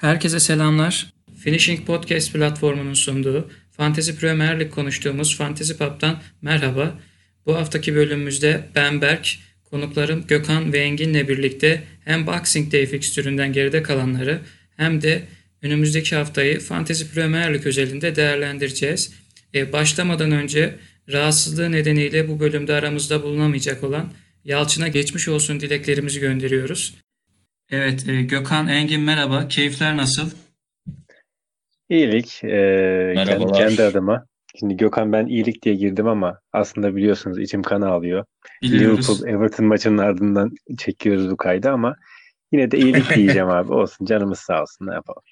[0.00, 1.12] Herkese selamlar.
[1.38, 6.98] Finishing Podcast platformunun sunduğu Fantasy Premier Lig konuştuğumuz Fantasy Pub'dan merhaba.
[7.46, 9.38] Bu haftaki bölümümüzde ben Berk,
[9.70, 14.40] konuklarım Gökhan ve Engin'le birlikte hem Boxing Day fikstüründen geride kalanları
[14.76, 15.22] hem de
[15.62, 19.12] önümüzdeki haftayı Fantasy Premier Lig özelinde değerlendireceğiz.
[19.54, 20.76] Ee, başlamadan önce
[21.12, 24.12] rahatsızlığı nedeniyle bu bölümde aramızda bulunamayacak olan
[24.44, 26.94] Yalçın'a geçmiş olsun dileklerimizi gönderiyoruz.
[27.70, 29.48] Evet, e, Gökhan, Engin merhaba.
[29.48, 30.30] Keyifler nasıl?
[31.88, 32.44] İyilik.
[32.44, 33.68] E, kendi, Merhabalar.
[33.68, 34.26] kendi adıma.
[34.60, 38.24] Şimdi Gökhan ben iyilik diye girdim ama aslında biliyorsunuz içim kan ağlıyor.
[38.62, 39.08] Biliyoruz.
[39.08, 41.96] Liverpool Everton maçının ardından çekiyoruz bu kaydı ama
[42.52, 43.72] yine de iyilik diyeceğim abi.
[43.72, 45.22] Olsun canımız sağ olsun ne yapalım.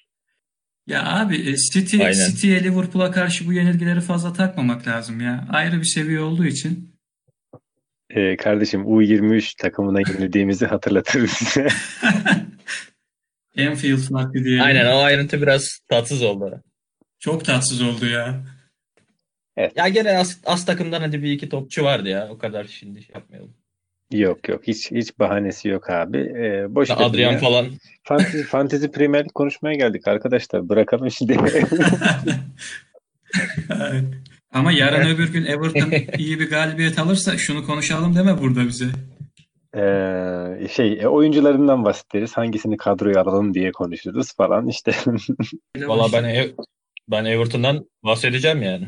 [0.87, 2.13] Ya abi e, City, Aynen.
[2.13, 5.47] City'ye Liverpool'a karşı bu yenilgileri fazla takmamak lazım ya.
[5.51, 6.94] Ayrı bir seviye olduğu için.
[8.09, 11.67] E, kardeşim U23 takımına yenildiğimizi hatırlatırım size.
[13.69, 14.63] Anfield vakti diyelim.
[14.63, 16.63] Aynen o ayrıntı biraz tatsız oldu.
[17.19, 18.43] Çok tatsız oldu ya.
[19.75, 22.27] Ya gene az, az takımdan hadi bir iki topçu vardı ya.
[22.31, 23.53] O kadar şimdi şey yapmayalım.
[24.11, 26.17] yok yok hiç hiç bahanesi yok abi.
[26.17, 27.37] E, boş Adrian ya.
[27.37, 27.67] falan.
[28.03, 30.69] Fantezi, Fantezi Premier konuşmaya geldik arkadaşlar.
[30.69, 31.37] Bırakalım şimdi.
[34.55, 38.85] Ama yarın öbür gün Everton iyi bir galibiyet alırsa şunu konuşalım deme burada bize.
[39.75, 42.37] Ee, şey e, oyuncularından bahsederiz.
[42.37, 44.91] Hangisini kadroya alalım diye konuşuruz falan işte.
[45.77, 46.51] Valla ben Ev-
[47.07, 48.87] ben Everton'dan bahsedeceğim yani.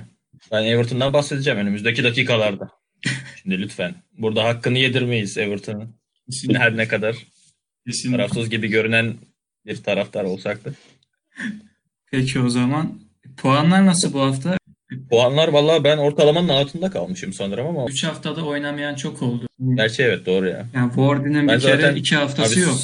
[0.51, 2.69] Ben Everton'dan bahsedeceğim önümüzdeki dakikalarda.
[3.41, 3.95] Şimdi lütfen.
[4.17, 5.95] Burada hakkını yedirmeyiz Everton'ın.
[6.53, 7.15] Her ne kadar
[7.85, 8.17] Kesinlikle.
[8.17, 9.13] tarafsız gibi görünen
[9.65, 10.69] bir taraftar olsak da.
[12.11, 12.99] Peki o zaman
[13.37, 14.57] puanlar nasıl bu hafta?
[15.09, 19.47] Puanlar valla ben ortalamanın altında kalmışım sanırım ama 3 haftada oynamayan çok oldu.
[19.75, 20.65] gerçi evet doğru ya.
[20.73, 22.77] Yani Wardy'nin Ben bir kere zaten- 2 haftası Abi, yok.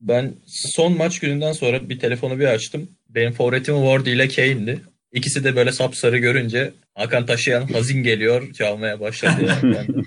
[0.00, 2.88] Ben son maç gününden sonra bir telefonu bir açtım.
[3.08, 4.80] Benim favoritim Wardy ile Kane'di.
[5.12, 9.56] İkisi de böyle sapsarı görünce Hakan Taşıyan hazin geliyor çalmaya başladı.
[9.62, 9.86] Yani.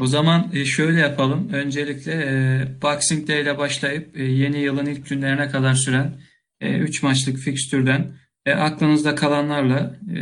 [0.00, 1.48] O zaman e, şöyle yapalım.
[1.52, 6.12] Öncelikle e, Boxing Day ile başlayıp e, yeni yılın ilk günlerine kadar süren
[6.60, 8.06] 3 maçlık fikstürden
[8.46, 10.16] e, aklınızda kalanlarla e,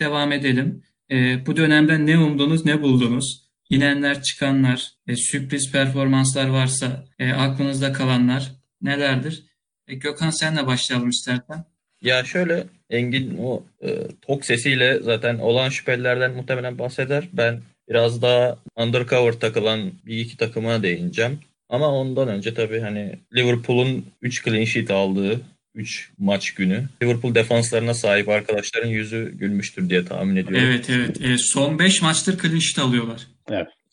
[0.00, 0.82] devam edelim.
[1.10, 3.48] E, Bu dönemde ne umdunuz, ne buldunuz?
[3.70, 8.52] İnenler, çıkanlar, e, sürpriz performanslar varsa e, aklınızda kalanlar
[8.82, 9.42] nelerdir?
[9.88, 11.64] E, Gökhan senle başlayalım istersen.
[12.02, 13.88] ya şöyle Engin o e,
[14.22, 17.28] tok sesiyle zaten olan şüphelilerden muhtemelen bahseder.
[17.32, 21.38] Ben biraz daha undercover takılan bir iki takıma değineceğim.
[21.68, 25.40] Ama ondan önce tabii hani Liverpool'un 3 clean sheet aldığı
[25.74, 26.84] 3 maç günü.
[27.02, 30.66] Liverpool defanslarına sahip arkadaşların yüzü gülmüştür diye tahmin ediyorum.
[30.68, 31.20] Evet evet.
[31.20, 33.26] E, Son 5 maçtır clean sheet alıyorlar.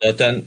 [0.04, 0.44] Zaten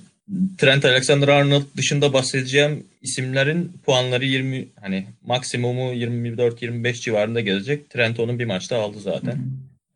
[0.59, 7.91] Trent Alexander-Arnold dışında bahsedeceğim isimlerin puanları 20 hani maksimumu 24-25 civarında gelecek.
[7.91, 9.39] Trent onun bir maçta aldı zaten.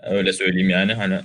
[0.00, 1.18] Öyle söyleyeyim yani hani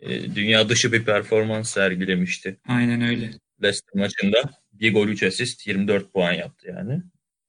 [0.00, 3.30] e, dünya dışı bir performans sergilemişti Aynen öyle.
[3.62, 4.42] Leicester maçında.
[4.72, 7.02] Bir gol 3 asist 24 puan yaptı yani.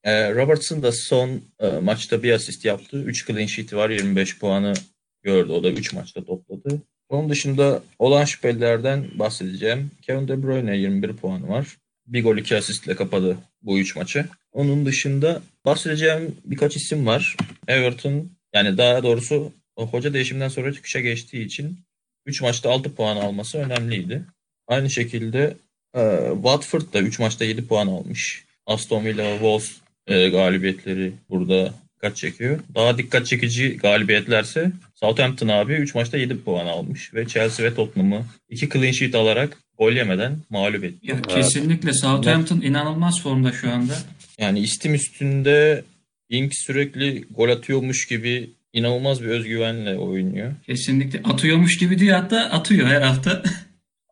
[0.04, 3.02] E, Robertson da son e, maçta bir asist yaptı.
[3.02, 4.74] 3 clean sheet'i var 25 puanı
[5.22, 5.52] gördü.
[5.52, 6.82] O da 3 maçta topladı.
[7.08, 9.90] Onun dışında olan şüphelilerden bahsedeceğim.
[10.02, 11.76] Kevin De Bruyne 21 puanı var.
[12.06, 14.26] Bir gol 2 asistle kapadı bu 3 maçı.
[14.52, 17.36] Onun dışında bahsedeceğim birkaç isim var.
[17.68, 21.78] Everton yani daha doğrusu hoca değişiminden sonra çıkışa geçtiği için
[22.26, 24.24] 3 maçta 6 puan alması önemliydi.
[24.66, 25.56] Aynı şekilde
[25.94, 28.44] e, Watford da 3 maçta 7 puan almış.
[28.66, 32.60] Aston Villa, Wolves e, galibiyetleri burada dikkat çekiyor.
[32.74, 38.24] Daha dikkat çekici galibiyetlerse Southampton abi 3 maçta 7 puan almış ve Chelsea ve Tottenham'ı
[38.48, 40.98] 2 clean sheet alarak gol yemeden mağlup etti.
[41.02, 43.94] Ya kesinlikle Southampton inanılmaz formda şu anda.
[44.38, 45.84] Yani istim üstünde
[46.28, 50.52] Ink sürekli gol atıyormuş gibi inanılmaz bir özgüvenle oynuyor.
[50.66, 53.42] Kesinlikle atıyormuş gibi diyor hatta atıyor her hafta.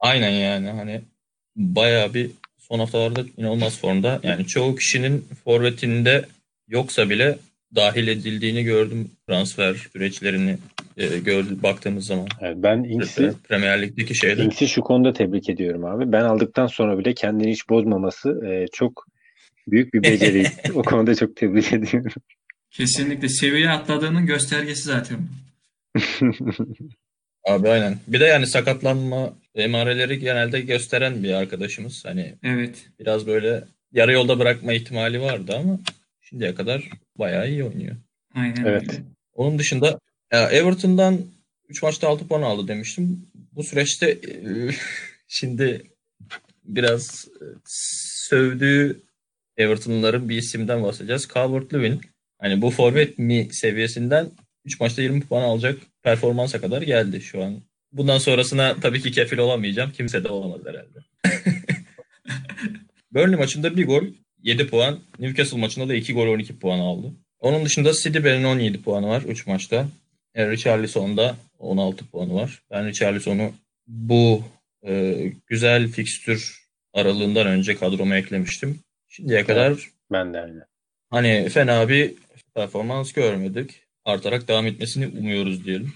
[0.01, 1.01] Aynen yani hani
[1.57, 2.31] bayağı bir
[2.71, 4.21] son haftalarda inanılmaz formda.
[4.23, 6.27] Yani çoğu kişinin forvetinde
[6.69, 7.39] yoksa bile
[7.75, 10.59] dahil edildiğini gördüm transfer süreçlerini
[10.97, 12.29] e, gördüm baktığımız zaman.
[12.41, 14.45] Evet, ben Inks'i Premier Lig'deki şeyde.
[14.45, 16.13] Inks'i şu konuda tebrik ediyorum abi.
[16.13, 19.07] Ben aldıktan sonra bile kendini hiç bozmaması e, çok
[19.69, 20.47] büyük bir beceri.
[20.75, 22.13] o konuda çok tebrik ediyorum.
[22.71, 25.19] Kesinlikle seviye atladığının göstergesi zaten.
[27.49, 27.99] Abi aynen.
[28.07, 32.05] Bir de yani sakatlanma emareleri genelde gösteren bir arkadaşımız.
[32.05, 32.87] Hani Evet.
[32.99, 35.79] biraz böyle yarı yolda bırakma ihtimali vardı ama
[36.21, 36.89] şimdiye kadar
[37.19, 37.97] bayağı iyi oynuyor.
[38.35, 39.01] Aynen Evet.
[39.35, 40.01] Onun dışında
[40.33, 41.21] ya Everton'dan
[41.69, 43.27] 3 maçta 6 puan aldı demiştim.
[43.53, 44.41] Bu süreçte e,
[45.29, 45.83] şimdi
[46.65, 49.03] biraz e, sövdüğü
[49.57, 51.29] Everton'ların bir isimden bahsedeceğiz.
[51.35, 52.01] Calvert-Lewin
[52.41, 54.31] Hani bu forvet mi seviyesinden
[54.65, 57.63] 3 maçta 20 puan alacak performansa kadar geldi şu an.
[57.93, 59.93] Bundan sonrasına tabii ki kefil olamayacağım.
[59.93, 60.99] Kimse de olamaz herhalde.
[63.13, 64.05] Burnley maçında bir gol
[64.43, 65.01] 7 puan.
[65.19, 67.13] Newcastle maçında da 2 gol 12 puan aldı.
[67.39, 69.89] Onun dışında Sidibe'nin 17 puanı var 3 maçta.
[70.35, 72.63] E, Richarlison'da 16 puanı var.
[72.71, 73.53] Ben Richarlison'u
[73.87, 74.45] bu
[74.87, 75.15] e,
[75.47, 76.61] güzel fikstür
[76.95, 78.81] aralığından önce kadroma eklemiştim.
[79.09, 80.61] Şimdiye kadar Ben de öyle.
[81.11, 82.15] hani fena bir
[82.55, 83.83] performans görmedik.
[84.05, 85.95] Artarak devam etmesini umuyoruz diyelim.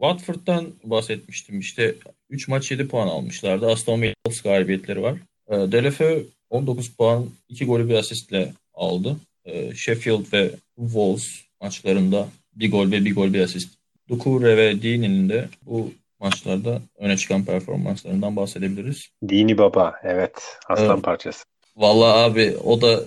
[0.00, 1.60] Watford'dan bahsetmiştim.
[1.60, 1.94] İşte
[2.30, 3.66] 3 maç 7 puan almışlardı.
[3.70, 4.14] Aston Villa
[4.44, 5.18] galibiyetleri var.
[5.48, 9.16] E, Delefeu 19 puan, 2 golü bir asistle aldı.
[9.44, 11.28] E, Sheffield ve Wolves
[11.60, 13.68] maçlarında bir gol ve bir gol bir asist.
[14.10, 19.08] Doucouré ve Dean'in de bu maçlarda öne çıkan performanslarından bahsedebiliriz.
[19.28, 19.94] Dini Baba.
[20.02, 20.32] Evet.
[20.68, 21.04] Aslan Evet.
[21.04, 21.44] parçası.
[21.76, 23.00] Vallahi abi o da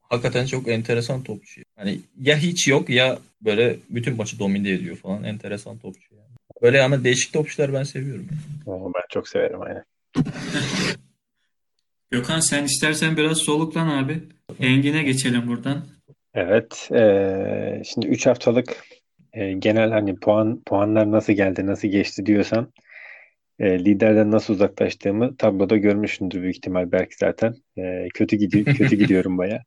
[0.00, 1.62] hakikaten çok enteresan topçu.
[1.76, 5.24] Hani ya hiç yok ya böyle bütün maçı domine ediyor falan.
[5.24, 6.19] Enteresan topçu yani.
[6.62, 8.28] Böyle ama değişik topçular ben seviyorum.
[8.66, 9.84] Oo, ben çok severim aynen.
[12.10, 14.22] Gökhan sen istersen biraz soluklan abi.
[14.60, 15.86] Engin'e geçelim buradan.
[16.34, 16.88] Evet.
[16.92, 18.84] eee, şimdi 3 haftalık
[19.34, 22.72] eee, genel hani puan puanlar nasıl geldi, nasıl geçti diyorsan
[23.60, 27.54] eee, liderden nasıl uzaklaştığımı tabloda görmüşsündür büyük ihtimal belki zaten.
[27.76, 29.62] Eee, kötü gidiyor, kötü gidiyorum baya.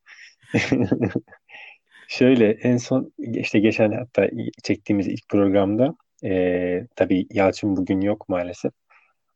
[2.07, 4.27] Şöyle en son işte geçen hatta
[4.63, 8.71] çektiğimiz ilk programda eee tabii Yalçın bugün yok maalesef.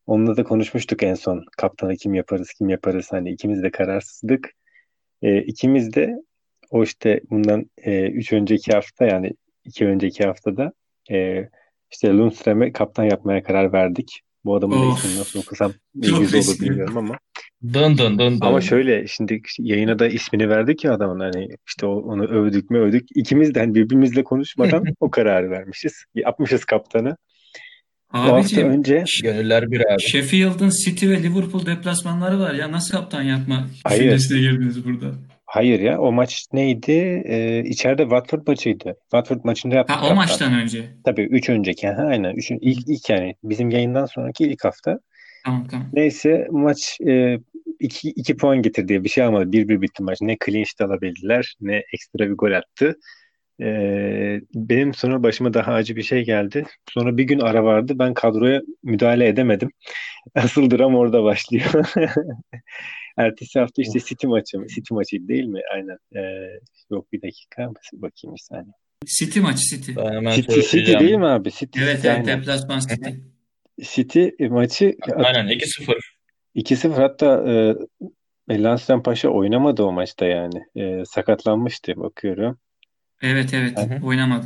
[0.07, 1.45] Onunla da konuşmuştuk en son.
[1.57, 3.07] Kaptanı kim yaparız, kim yaparız.
[3.12, 4.54] Hani ikimiz de kararsızdık.
[5.22, 6.16] Eee ikimiz de
[6.72, 9.31] o işte bundan e, üç önceki hafta yani
[9.66, 10.74] iki önceki haftada
[11.12, 11.50] e,
[11.92, 14.22] işte Lundström'e kaptan yapmaya karar verdik.
[14.45, 14.98] Bu adamın da Of.
[14.98, 17.19] ismini nasıl okusam yüz olur bilmiyorum ama.
[17.63, 18.38] Dın dın dın dın.
[18.42, 23.07] Ama şöyle şimdi yayına da ismini verdik ya adamın hani işte onu övdük mü övdük.
[23.15, 26.04] İkimiz de hani birbirimizle konuşmadan o kararı vermişiz.
[26.15, 27.18] Yapmışız kaptanı.
[28.07, 30.01] Hafta Abiciğim önce Gönüller bir abi.
[30.01, 34.01] Sheffield'ın City ve Liverpool deplasmanları var ya nasıl kaptan yapma Hayır.
[34.01, 35.07] düşüncesine girdiniz burada?
[35.45, 37.21] hayır ya o maç neydi?
[37.25, 38.95] E, içeride Watford maçıydı.
[39.01, 40.18] Watford maçında yaptık Ha o kaptan.
[40.18, 40.83] maçtan önce.
[41.06, 41.88] Tabii üç önceki.
[41.88, 42.36] Ha, aynen.
[42.36, 45.00] Üçün, ilk, ilk yani bizim yayından sonraki ilk hafta.
[45.47, 45.88] Tamam tamam.
[45.94, 47.39] Neyse maç e,
[47.79, 49.03] iki, iki puan getirdi.
[49.03, 49.51] Bir şey almadı.
[49.51, 50.21] Bir bir bitti maç.
[50.21, 52.95] Ne clean sheet alabildiler ne ekstra bir gol attı.
[53.61, 53.67] E,
[54.55, 56.65] benim sonra başıma daha acı bir şey geldi.
[56.89, 57.94] Sonra bir gün ara vardı.
[57.95, 59.71] Ben kadroya müdahale edemedim.
[60.35, 61.71] Asıl dram orada başlıyor.
[63.17, 64.57] Ertesi hafta işte City maçı.
[64.75, 65.61] City maçıydı değil mi?
[65.73, 65.97] Aynen.
[66.15, 66.21] E,
[66.91, 67.71] yok bir dakika.
[67.93, 68.73] Bakayım bir saniye.
[69.05, 69.91] City maçı City.
[70.35, 71.51] City, City değil mi abi?
[71.51, 73.09] City, Evet City, evet deplasman City.
[73.81, 76.00] City maçı Aynen 2-0.
[76.56, 77.44] 2-0 hatta
[78.50, 80.63] e, Lensden Paşa oynamadı o maçta yani.
[80.75, 82.59] E, sakatlanmıştı bakıyorum.
[83.21, 84.06] Evet evet Hı hı.
[84.06, 84.45] oynamadı.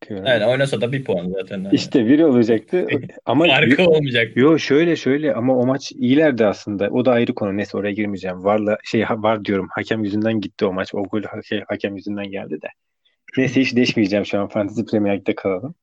[0.00, 0.26] bakıyorum.
[0.26, 1.64] Aynen oynasa da bir puan zaten.
[1.64, 1.74] Yani.
[1.74, 2.86] İşte biri olacaktı
[3.24, 4.36] ama Farkı olmayacak.
[4.36, 6.88] yo şöyle şöyle ama o maç iyilerdi aslında.
[6.90, 7.56] O da ayrı konu.
[7.56, 8.44] Neyse oraya girmeyeceğim.
[8.44, 9.68] Varla şey var diyorum.
[9.70, 10.94] Hakem yüzünden gitti o maç.
[10.94, 12.68] O gol şey, hakem yüzünden geldi de.
[13.36, 14.48] Neyse hiç değişmeyeceğim şu an.
[14.48, 15.74] Fantasy Premier Lig'de kalalım.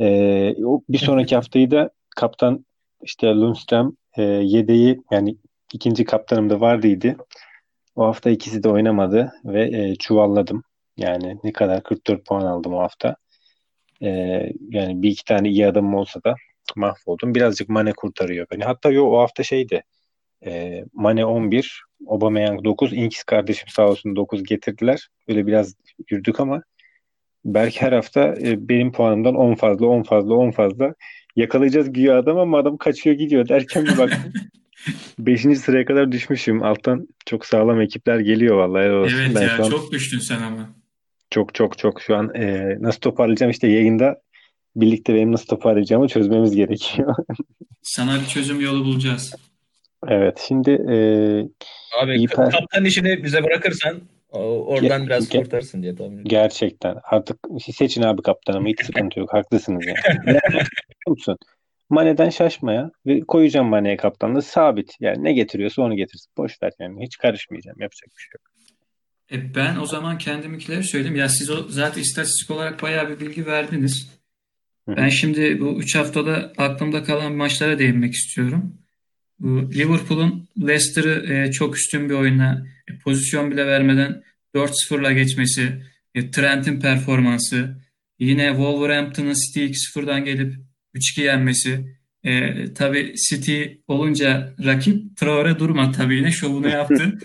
[0.00, 0.06] E,
[0.64, 2.64] o bir sonraki haftayı da kaptan
[3.02, 5.36] işte Lundström e, yedeği yani
[5.72, 7.16] ikinci kaptanım da vardıydı.
[7.96, 10.62] O hafta ikisi de oynamadı ve e, çuvalladım.
[10.96, 13.16] Yani ne kadar 44 puan aldım o hafta.
[14.02, 14.08] E,
[14.70, 16.34] yani bir iki tane iyi adamım olsa da
[16.76, 17.34] mahvoldum.
[17.34, 18.64] Birazcık Mane kurtarıyor beni.
[18.64, 19.82] Hatta yo o hafta şeydi.
[20.46, 25.08] E, Mane 11, Aubameyang 9, Ings kardeşim sağ olsun 9 getirdiler.
[25.28, 25.74] Böyle biraz
[26.10, 26.62] yürüdük ama
[27.44, 30.94] belki her hafta e, benim puanımdan 10 fazla, 10 fazla, 10 fazla
[31.36, 34.32] yakalayacağız güya adam ama adam kaçıyor gidiyor derken bir baktım.
[35.18, 36.62] Beşinci sıraya kadar düşmüşüm.
[36.62, 38.90] Alttan çok sağlam ekipler geliyor vallahi.
[38.90, 39.16] olsun.
[39.18, 40.70] Evet Ben ya şu an çok düştün sen ama.
[41.30, 44.20] çok çok çok şu an e, nasıl toparlayacağım işte yayında
[44.76, 47.14] birlikte benim nasıl toparlayacağımı çözmemiz gerekiyor.
[47.82, 49.34] Sana bir çözüm yolu bulacağız.
[50.08, 50.96] Evet şimdi e,
[52.02, 53.96] Abi İyi ka- per- kaptan işini bize bırakırsan
[54.38, 56.28] oradan Ge- biraz ge- kurtarsın diye tahmin ediyorum.
[56.28, 57.38] gerçekten artık
[57.74, 60.38] seçin abi kaptanımı hiç sıkıntı yok haklısınız yani.
[61.06, 61.36] Musun?
[61.90, 64.92] Mane'den şaşmaya ve koyacağım Mane'ye kaptanlığı sabit.
[65.00, 66.32] Yani ne getiriyorsa onu getirsin.
[66.36, 67.80] Boş ver yani hiç karışmayacağım.
[67.80, 68.54] Yapacak bir şey yok.
[69.32, 71.16] E ben o zaman kendiminkileri söyleyeyim.
[71.16, 74.10] Ya siz o zaten istatistik olarak bayağı bir bilgi verdiniz.
[74.88, 74.96] Hı.
[74.96, 78.74] Ben şimdi bu 3 haftada aklımda kalan maçlara değinmek istiyorum.
[79.38, 82.73] Bu Liverpool'un Leicester'ı e, çok üstün bir oyunla e,
[83.04, 84.22] pozisyon bile vermeden
[84.54, 85.82] 4-0'la geçmesi,
[86.14, 87.76] e, Trent'in performansı,
[88.18, 90.54] yine Wolverhampton'ın City'yi 2-0'dan gelip
[90.94, 91.96] 3-2 yenmesi.
[92.24, 97.18] E, tabii City olunca rakip Traore durmadı tabii yine şovunu yaptı.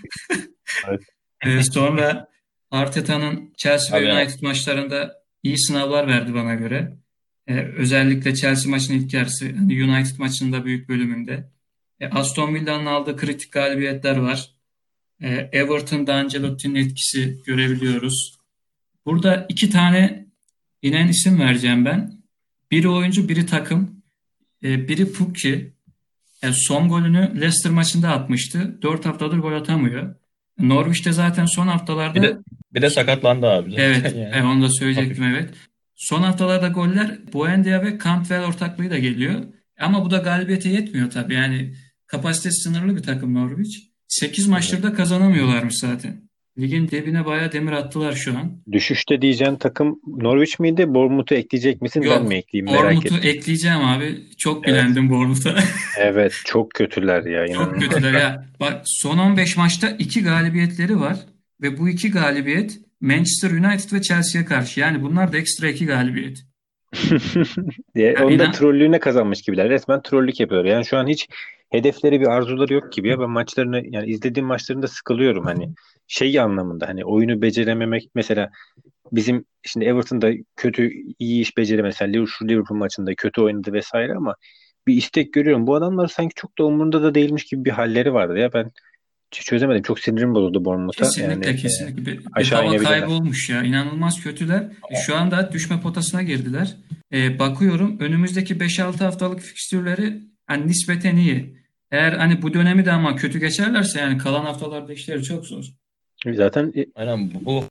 [0.88, 1.00] Evet.
[1.46, 2.28] E, sonra
[2.70, 6.96] Arteta'nın Chelsea ve United maçlarında iyi sınavlar verdi bana göre.
[7.46, 11.50] Ee, özellikle Chelsea maçının ilk yarısı, hani United maçında büyük bölümünde.
[12.00, 14.54] E, Aston Villa'nın aldığı kritik galibiyetler var.
[15.20, 18.38] E, Everton'da Ancelotti'nin etkisi görebiliyoruz.
[19.06, 20.26] Burada iki tane
[20.82, 22.12] inen isim vereceğim ben.
[22.70, 24.02] Biri oyuncu, biri takım.
[24.64, 25.72] E, biri Pukki.
[26.42, 28.78] E, son golünü Leicester maçında atmıştı.
[28.82, 30.14] 4 haftadır gol atamıyor.
[30.58, 32.38] Norwich'te zaten son haftalarda Bir de,
[32.74, 33.70] bir de sakatlandı abi.
[33.70, 34.46] zaten Evet, yani.
[34.46, 35.50] onu da söyleyecektim evet.
[35.96, 39.34] Son haftalarda goller Buendia ve Cantwell ortaklığı da geliyor.
[39.80, 41.34] Ama bu da galibiyete yetmiyor tabii.
[41.34, 41.74] Yani
[42.06, 43.89] kapasitesi sınırlı bir takım Norwich.
[44.10, 46.30] 8 maçtır da kazanamıyorlarmış zaten.
[46.58, 48.62] Ligin dibine bayağı demir attılar şu an.
[48.72, 50.84] Düşüşte diyeceğin takım Norwich miydi?
[50.94, 52.02] Bournemouth'u ekleyecek misin?
[52.02, 52.64] Yok, Ben mi ekleyeyim?
[52.72, 54.18] Merak Bournemouth'u ekleyeceğim abi.
[54.38, 55.54] Çok bilendim Bournemouth'a.
[55.98, 57.46] Evet çok kötüler ya.
[57.46, 57.80] Çok inanılmaz.
[57.88, 58.46] kötüler ya.
[58.60, 61.16] Bak son 15 maçta 2 galibiyetleri var.
[61.62, 64.80] Ve bu iki galibiyet Manchester United ve Chelsea'ye karşı.
[64.80, 66.38] Yani bunlar da ekstra iki galibiyet.
[67.94, 68.12] Diye.
[68.12, 69.68] Ya Onu da trollüğüne kazanmış gibiler.
[69.68, 70.70] Resmen trollük yapıyorlar.
[70.70, 71.28] Yani şu an hiç
[71.70, 73.20] hedefleri bir arzuları yok gibi ya.
[73.20, 75.74] Ben maçlarını yani izlediğim maçlarında sıkılıyorum hani
[76.06, 78.50] şey anlamında hani oyunu becerememek mesela
[79.12, 84.36] bizim şimdi Everton'da kötü iyi iş beceri mesela Liverpool, Liverpool maçında kötü oynadı vesaire ama
[84.86, 85.66] bir istek görüyorum.
[85.66, 88.52] Bu adamlar sanki çok da umurunda da değilmiş gibi bir halleri vardı ya.
[88.52, 88.70] Ben
[89.30, 89.82] çözemedim.
[89.82, 91.04] Çok sinirim bozuldu Bournemouth'a.
[91.04, 92.98] Kesinlikle Yani, e, kesinlikle bir, bir aşağı hava inebilirler.
[93.00, 93.62] kaybı olmuş ya.
[93.62, 94.62] İnanılmaz kötüler.
[94.90, 96.76] E, şu anda düşme potasına girdiler.
[97.12, 101.56] E, bakıyorum önümüzdeki 5-6 haftalık fikstürleri hani nispeten iyi.
[101.90, 105.64] Eğer hani bu dönemi de ama kötü geçerlerse yani kalan haftalarda işleri çok zor.
[106.32, 107.64] zaten Aynen bu, bu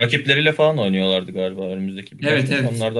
[0.00, 2.72] rakipleriyle falan oynuyorlardı galiba önümüzdeki Evet, evet.
[2.76, 2.94] Onlar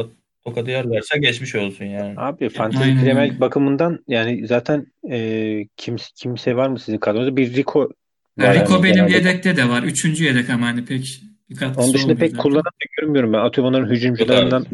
[0.47, 2.15] da tokadı yerlerse geçmiş olsun yani.
[2.17, 7.37] Abi Fantasy Premier bakımından yani zaten e, kim, kimse var mı sizin kadronuzda?
[7.37, 7.91] Bir Rico
[8.39, 9.13] Ya var Rico yani benim genelde.
[9.13, 9.83] yedekte de var.
[9.83, 12.43] Üçüncü yedek ama hani pek bir katkısı Onun dışında pek zaten.
[12.43, 13.39] kullanan da görmüyorum ben.
[13.39, 14.65] Atıyorum onların hücumcularından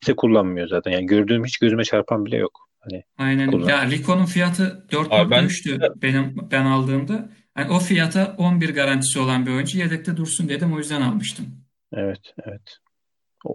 [0.00, 0.90] kimse kullanmıyor zaten.
[0.90, 2.68] Yani gördüğüm hiç gözüme çarpan bile yok.
[2.80, 3.50] Hani Aynen.
[3.50, 3.68] Kullan.
[3.68, 7.28] Ya Rico'nun fiyatı Abi ben- 4.3'tü benim ben aldığımda.
[7.58, 11.46] Yani o fiyata 11 garantisi olan bir oyuncu yedekte dursun dedim o yüzden almıştım.
[11.92, 12.76] evet evet.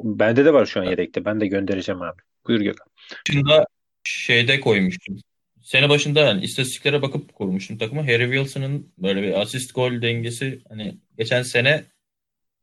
[0.03, 1.25] Bende de var şu an yedekte.
[1.25, 2.21] Ben de göndereceğim abi.
[2.47, 2.87] Buyur Gökhan.
[3.29, 3.65] Başında
[4.03, 5.17] şeyde koymuştum.
[5.61, 8.01] Sene başında yani istatistiklere bakıp kurmuştum takımı.
[8.01, 11.83] Harry Wilson'ın böyle bir asist gol dengesi hani geçen sene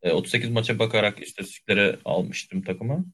[0.02, 3.04] e, 38 maça bakarak istatistiklere almıştım takımı.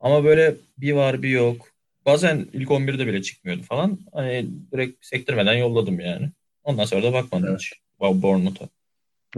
[0.00, 1.68] Ama böyle bir var bir yok.
[2.06, 3.98] Bazen ilk 11'de bile çıkmıyordu falan.
[4.12, 6.30] Hani direkt sektirmeden yolladım yani.
[6.64, 7.72] Ondan sonra da bakmadım hiç.
[8.00, 8.68] Bournemouth'a.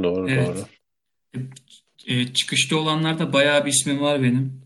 [0.03, 0.49] Doğru Evet.
[0.49, 0.65] doğru.
[2.07, 4.61] E, çıkışta olanlarda bayağı bir ismim var benim.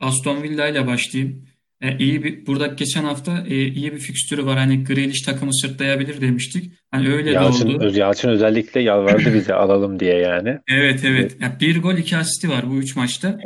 [0.00, 1.44] Aston Villa ile başlayayım.
[1.80, 4.58] E, iyi bir burada geçen hafta e, iyi bir fikstürü var.
[4.58, 6.72] Hani Grealish takımı sırtlayabilir demiştik.
[6.90, 7.84] Hani öyle de Yalçın, oldu.
[7.84, 10.58] Öz- Yalçın özellikle yalvardı bize alalım diye yani.
[10.68, 11.36] Evet evet.
[11.40, 13.40] Ya bir gol iki asisti var bu üç maçta.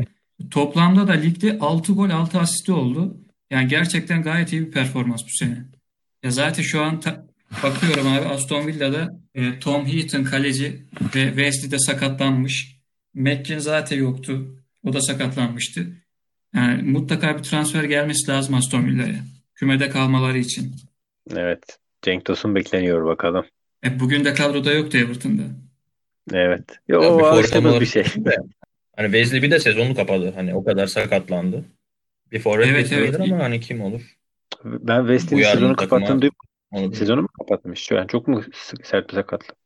[0.50, 3.16] Toplamda da ligde 6 gol 6 asisti oldu.
[3.50, 5.58] Yani gerçekten gayet iyi bir performans bu sene.
[6.22, 7.26] Ya zaten şu an ta-
[7.62, 10.82] bakıyorum abi Aston Villa'da e, Tom Heaton kaleci
[11.14, 12.81] ve Wesley de sakatlanmış.
[13.14, 14.57] McGinn zaten yoktu.
[14.85, 15.87] O da sakatlanmıştı.
[16.54, 19.25] Yani mutlaka bir transfer gelmesi lazım Aston Villa'ya.
[19.54, 20.75] Kümede kalmaları için.
[21.37, 21.78] Evet.
[22.02, 23.45] Cenk Tosun bekleniyor bakalım.
[23.85, 25.42] E, bugün de kadroda yoktu Everton'da.
[26.33, 26.64] Evet.
[26.88, 28.04] Yo, bir o form alıştığımız bir şey.
[28.04, 28.37] de,
[28.97, 30.33] Hani Wesley bir de sezonu kapadı.
[30.35, 31.64] Hani o kadar sakatlandı.
[32.33, 33.21] Bir forvet Evet, evet.
[33.21, 34.16] ama hani kim olur?
[34.64, 36.31] Ben yarın sezonu kapattığını.
[36.71, 37.92] Onu Sezonu mu kapatmış?
[37.92, 38.45] An çok mu
[38.83, 39.57] sert bir sakatlık?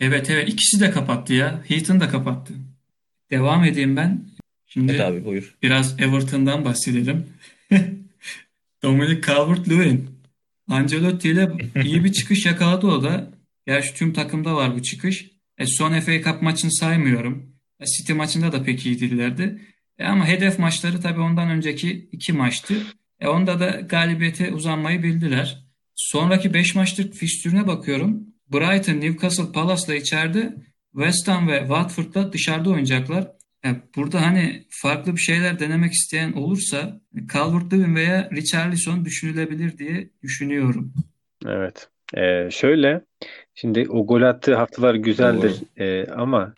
[0.00, 1.62] Evet evet ikisi de kapattı ya.
[1.68, 2.54] Heaton da kapattı.
[3.30, 4.24] Devam edeyim ben.
[4.66, 5.56] Şimdi Evet abi buyur.
[5.62, 7.26] biraz Everton'dan bahsedelim.
[8.82, 10.06] Dominic Calvert-Lewin.
[10.68, 11.50] Ancelotti ile
[11.84, 13.30] iyi bir çıkış yakaladı o da.
[13.66, 15.30] Gerçi tüm takımda var bu çıkış.
[15.58, 17.52] E, son FA Cup maçını saymıyorum.
[17.80, 19.62] E, City maçında da pek iyi değillerdi.
[19.98, 22.74] E, ama hedef maçları tabii ondan önceki iki maçtı.
[23.20, 25.66] E, onda da galibiyete uzanmayı bildiler.
[25.94, 28.22] Sonraki 5 maçlık fikstürüne bakıyorum.
[28.52, 30.56] Brighton, Newcastle, Palace'la içeride,
[30.96, 33.28] West Ham ve Watford'la dışarıda oynayacaklar.
[33.64, 37.00] Yani burada hani farklı bir şeyler denemek isteyen olursa
[37.32, 40.92] Calvert-Lewin veya Richarlison düşünülebilir diye düşünüyorum.
[41.46, 41.88] Evet.
[42.16, 43.00] Ee, şöyle
[43.54, 46.54] şimdi o gol attığı haftalar güzeldir Ee, ama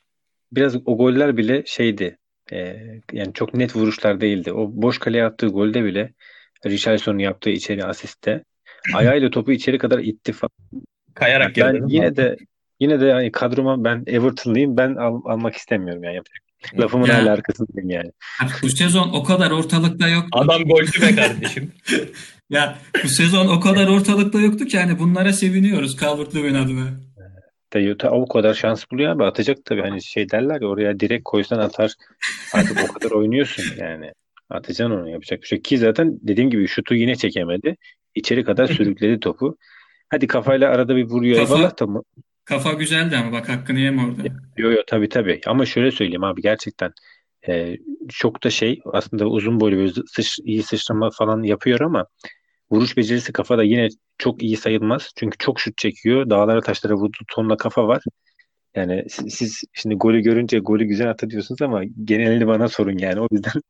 [0.53, 2.19] biraz o goller bile şeydi
[2.53, 2.77] Ee,
[3.13, 4.53] yani çok net vuruşlar değildi.
[4.53, 6.13] O boş kaleye attığı golde bile
[6.67, 8.45] Richarlison'un yaptığı içeri asiste
[8.95, 10.83] ayağıyla topu içeri kadar itti falan.
[11.15, 11.85] Kayarak Ben girdi.
[11.89, 12.37] yine de
[12.81, 14.77] yine de yani kadroma ben Everton'lıyım.
[14.77, 16.21] Ben al- almak istemiyorum yani.
[16.79, 17.19] Lafımın Ya.
[17.23, 18.11] hala arkasındayım yani.
[18.41, 20.29] Yani bu sezon o kadar ortalıkta yoktu.
[20.33, 21.73] Adam golcü be kardeşim.
[22.51, 26.91] Ya bu sezon o kadar ortalıkta yoktu ki hani bunlara seviniyoruz Calvert-Lewin adına.
[28.03, 31.59] Da o kadar şans buluyor abi atacak tabii hani şey derler ya oraya direkt koysan
[31.59, 31.93] atar
[32.55, 34.13] artık o kadar oynuyorsun yani
[34.51, 37.77] atacaksın onu yapacak bir şey ki zaten dediğim gibi şutu yine çekemedi
[38.15, 39.57] içeri kadar sürükledi topu
[40.09, 42.03] hadi kafayla arada bir vuruyor Kafa- eyvallah tamam
[42.49, 44.23] Kafa güzeldi ama bak hakkını yeme orada.
[44.57, 46.93] Yo yo tabii tabii ama şöyle söyleyeyim abi gerçekten
[47.49, 47.77] e,
[48.09, 52.07] çok da şey aslında uzun boylu böyle sıç, iyi sıçrama falan yapıyor ama
[52.71, 53.89] vuruş becerisi kafada yine
[54.19, 55.11] çok iyi sayılmaz.
[55.17, 56.31] Çünkü çok şut çekiyor.
[56.31, 58.03] Dağlara taşlara vurduğu tonla kafa var.
[58.75, 63.21] Yani siz, siz şimdi golü görünce golü güzel attı diyorsunuz ama genelini bana sorun yani.
[63.21, 63.63] O yüzden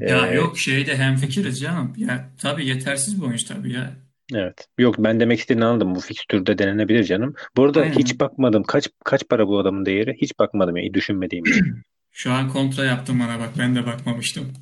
[0.00, 1.92] Ya e, yok şeyde hemfikiriz canım.
[1.96, 4.03] Ya tabii yetersiz bir oyuncu tabii ya.
[4.32, 4.68] Evet.
[4.78, 5.94] Yok ben demek istediğini anladım.
[5.94, 7.34] Bu fikstürde denenebilir canım.
[7.56, 7.94] Bu arada Aynen.
[7.98, 8.62] hiç bakmadım.
[8.62, 10.16] Kaç kaç para bu adamın değeri?
[10.20, 10.94] Hiç bakmadım ya.
[10.94, 11.64] Düşünmediğim için.
[12.10, 14.52] Şu an kontra yaptım bana bak ben de bakmamıştım.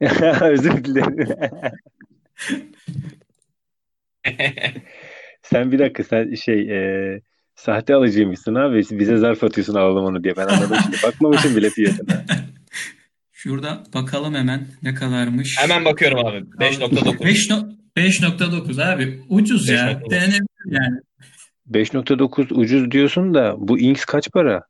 [0.40, 1.28] Özür dilerim.
[5.42, 7.20] Sen bir dakika sen şey e,
[7.54, 8.82] sahte alıcıymışsın abi.
[8.90, 10.36] Bize zarf atıyorsun alalım onu diye.
[10.36, 10.96] Ben anladım şimdi.
[11.02, 12.24] Bakmamışım bile fiyatına.
[13.32, 15.56] Şurada bakalım hemen ne kadarmış.
[15.60, 16.36] Hemen bakıyorum abi.
[16.36, 17.24] 5.9.
[17.24, 19.92] 5 no- 5.9 abi ucuz ya.
[19.92, 20.10] 5.9.
[20.10, 21.00] Denenebilir yani.
[21.70, 24.62] 5.9 ucuz diyorsun da bu Inks kaç para?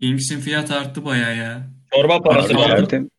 [0.00, 1.70] Inks'in fiyatı arttı bayağı ya.
[1.94, 2.78] Çorba parası Abi, var.
[2.78, 3.10] zaten-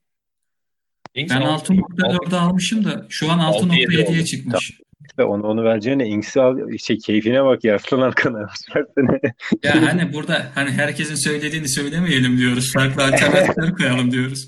[1.15, 4.25] Ben altı- 6.4'e almışım da şu an 6.7 6.7'ye oldu.
[4.25, 4.71] çıkmış.
[5.19, 6.77] ve onu, onu vereceğine Inks'i al.
[6.77, 7.75] Şey, keyfine bak ya.
[7.75, 8.49] Aslan arkana.
[9.63, 12.73] Ya hani burada hani herkesin söylediğini söylemeyelim diyoruz.
[12.73, 14.47] Farklı alternatifler koyalım diyoruz.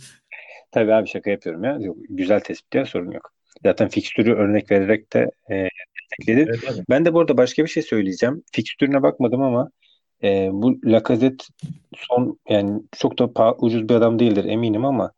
[0.72, 1.78] Tabii abi şaka yapıyorum ya.
[1.80, 3.33] Yok, güzel tespit ya sorun yok.
[3.64, 6.50] Zaten fikstürü örnek vererek de e, destekledi.
[6.50, 6.84] Evet.
[6.90, 8.44] Ben de bu arada başka bir şey söyleyeceğim.
[8.52, 9.70] Fikstürüne bakmadım ama
[10.24, 11.46] e, bu Lacazette
[11.98, 15.12] son yani çok da pa- ucuz bir adam değildir eminim ama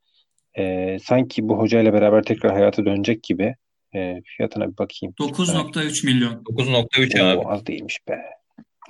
[0.57, 3.55] e, sanki bu hocayla beraber tekrar hayata dönecek gibi
[3.95, 5.13] e, fiyatına bir bakayım.
[5.19, 6.33] 9.3 milyon.
[6.33, 7.47] 9.3 abi.
[7.47, 8.21] Az değilmiş be.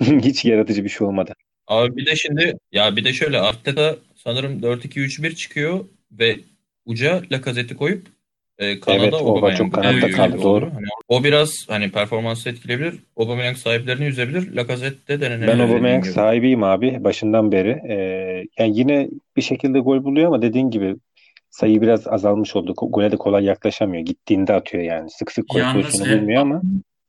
[0.00, 1.32] Hiç yaratıcı bir şey olmadı.
[1.66, 6.36] Abi bir de şimdi ya bir de şöyle Arteta sanırım 4-2-3-1 çıkıyor ve
[6.84, 8.15] uca Lacazette'i koyup
[8.58, 10.70] e, kanada Evet, Oba Aubameyang'ı çok kanatta kaldı, doğru.
[10.74, 12.94] Hani o biraz hani performansı etkileyebilir.
[13.16, 14.56] Aubameyang sahiplerini üzebilir.
[14.56, 15.48] Lacazette de denenebilir.
[15.48, 17.70] Ben Aubameyang sahibiyim abi başından beri.
[17.88, 17.96] E,
[18.58, 20.96] yani yine bir şekilde gol buluyor ama dediğin gibi
[21.50, 22.74] sayı biraz azalmış oldu.
[22.76, 24.04] Gole de kolay yaklaşamıyor.
[24.04, 25.10] Gittiğinde atıyor yani.
[25.10, 26.62] Sık sık gol pozisyonu e, bulmuyor ama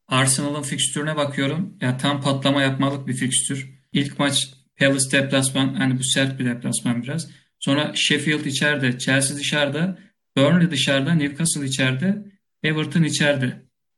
[0.08, 1.74] Arsenal'ın fikstürüne bakıyorum.
[1.82, 3.70] Ya tam patlama yapmalık bir fikstür.
[3.94, 4.48] İlk maç
[4.80, 5.74] Palace deplasman.
[5.74, 7.28] Hani bu sert bir deplasman biraz.
[7.60, 9.98] Sonra Sheffield içeride, Chelsea dışarıda,
[10.38, 12.18] Burnley dışarıda, Newcastle içeride,
[12.64, 13.54] Everton içeride.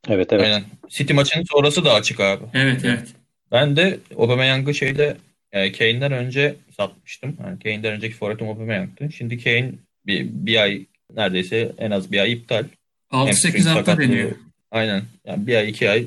[0.09, 0.45] evet evet.
[0.45, 0.63] Aynen.
[0.89, 2.43] City maçının sonrası da açık abi.
[2.53, 3.07] Evet evet.
[3.51, 5.17] Ben de Aubameyang'ı şeyde
[5.51, 7.37] e, Kane'den önce satmıştım.
[7.43, 9.11] Yani Kane'den önceki forvetim Aubameyang'tı.
[9.11, 9.71] Şimdi Kane
[10.05, 12.63] bir, bir ay neredeyse en az bir ay iptal.
[12.63, 12.67] 6-8
[13.11, 14.03] Hamstring hafta sakatlığı.
[14.03, 14.31] deniyor.
[14.71, 15.03] Aynen.
[15.25, 16.05] Yani bir ay iki ay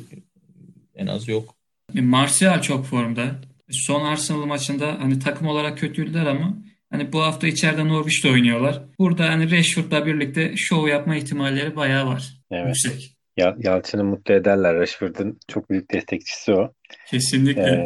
[0.97, 1.55] en az yok.
[1.95, 3.35] Martial çok formda.
[3.71, 6.55] Son Arsenal maçında hani takım olarak kötüydüler ama
[6.93, 8.83] hani bu hafta içeride Norwich'te oynuyorlar.
[8.99, 12.33] Burada hani Rashford'la birlikte şov yapma ihtimalleri bayağı var.
[12.51, 12.67] Evet.
[12.67, 13.17] Yüksek.
[13.37, 14.75] Ya, Yalçın'ı mutlu ederler.
[14.77, 16.73] Rashford'un çok büyük destekçisi o.
[17.11, 17.85] Kesinlikle.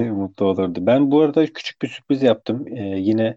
[0.00, 0.78] Ee, mutlu olurdu.
[0.82, 2.64] Ben bu arada küçük bir sürpriz yaptım.
[2.76, 3.36] Ee, yine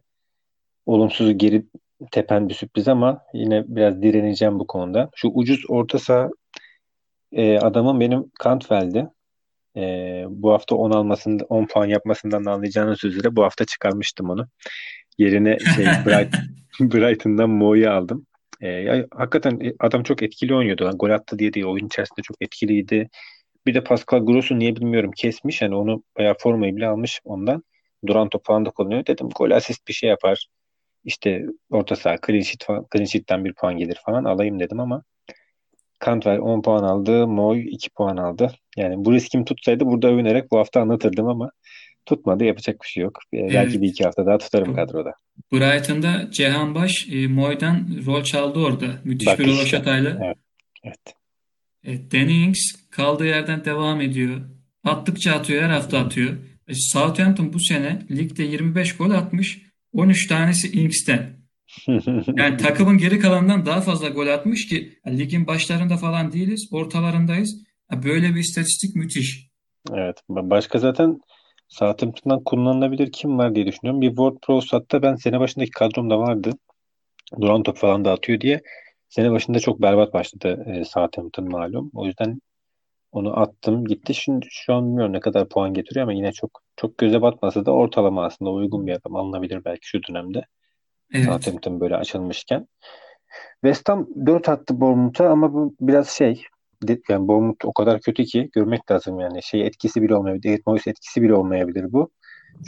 [0.86, 1.64] olumsuz geri
[2.12, 5.10] tepen bir sürpriz ama yine biraz direneceğim bu konuda.
[5.16, 6.30] Şu ucuz orta saha
[7.32, 9.08] e, adamın benim Kantvel'di.
[9.78, 14.48] Ee, bu hafta 10 almasında 10 puan yapmasından da anlayacağınız üzere bu hafta çıkarmıştım onu.
[15.18, 16.36] Yerine şey Bright,
[16.80, 18.28] Brighton'dan Mo'yu aldım.
[18.62, 20.86] Ee, ya, hakikaten adam çok etkili oynuyordu.
[20.86, 21.66] Lan gol attı diye değil.
[21.66, 23.10] Oyun içerisinde çok etkiliydi.
[23.68, 25.62] Bir de Pascal Gross'u niye bilmiyorum kesmiş.
[25.62, 27.64] Yani onu bayağı formayı bile almış ondan.
[28.08, 29.06] Duran top falan da kullanıyor.
[29.06, 30.48] Dedim gol asist bir şey yapar.
[31.04, 35.04] İşte orta saha clean sheet falan, clean sheet'ten bir puan gelir falan alayım dedim ama
[36.06, 37.28] Cantwell 10 puan aldı.
[37.28, 38.52] Moy 2 puan aldı.
[38.78, 41.52] Yani bu riskim tutsaydı burada övünerek bu hafta anlatırdım ama
[42.06, 42.44] tutmadı.
[42.44, 43.20] Yapacak bir şey yok.
[43.34, 43.52] Ee, Evet.
[43.54, 45.14] Belki bir iki hafta daha tutarım kadroda.
[45.54, 48.86] Brighton'da Cehan Baş e, Moy'dan rol çaldı orada.
[49.04, 49.58] Müthiş Bak bir işte.
[49.58, 50.20] rövaşatayla.
[50.26, 50.38] Evet.
[50.84, 51.00] Evet.
[51.84, 52.60] Evet, Danny Ings
[52.92, 54.42] kaldığı yerden devam ediyor.
[54.84, 56.34] Attıkça atıyor, her hafta atıyor.
[56.68, 59.62] E, Southampton bu sene ligde 25 gol atmış.
[59.94, 61.37] 13 tanesi Ings'ten.
[62.38, 67.64] Yani takımın geri kalanından daha fazla gol atmış ki ya, ligin başlarında falan değiliz, ortalarındayız.
[67.92, 69.48] Ya, böyle bir istatistik müthiş.
[69.94, 70.22] Evet.
[70.30, 71.22] Ba- Başka zaten
[71.68, 74.02] Southampton'dan kullanılabilir kim var diye düşünüyorum.
[74.02, 76.52] Bir Ward Prowse hatta ben sene başındaki kadromda vardı.
[77.42, 78.62] Duran top falan da atıyor diye.
[79.10, 81.92] Sene başında çok berbat başladı e, Southampton malum.
[81.94, 82.42] O yüzden
[83.12, 84.14] onu attım gitti.
[84.16, 87.72] Şimdi şu an bilmiyorum ne kadar puan getiriyor ama yine çok çok göze batmasa da
[87.72, 90.46] ortalama aslında uygun bir adam alınabilir belki şu dönemde.
[91.14, 91.26] Evet.
[91.26, 92.68] Southampton böyle açılmışken.
[93.64, 96.44] West Ham 4 attı Bournemouth'a ama bu biraz şey
[97.10, 99.44] yani Bournemouth o kadar kötü ki görmek lazım yani.
[99.44, 100.44] Şey etkisi bile olmayabilir.
[100.44, 102.12] David Moyes etkisi bile olmayabilir bu.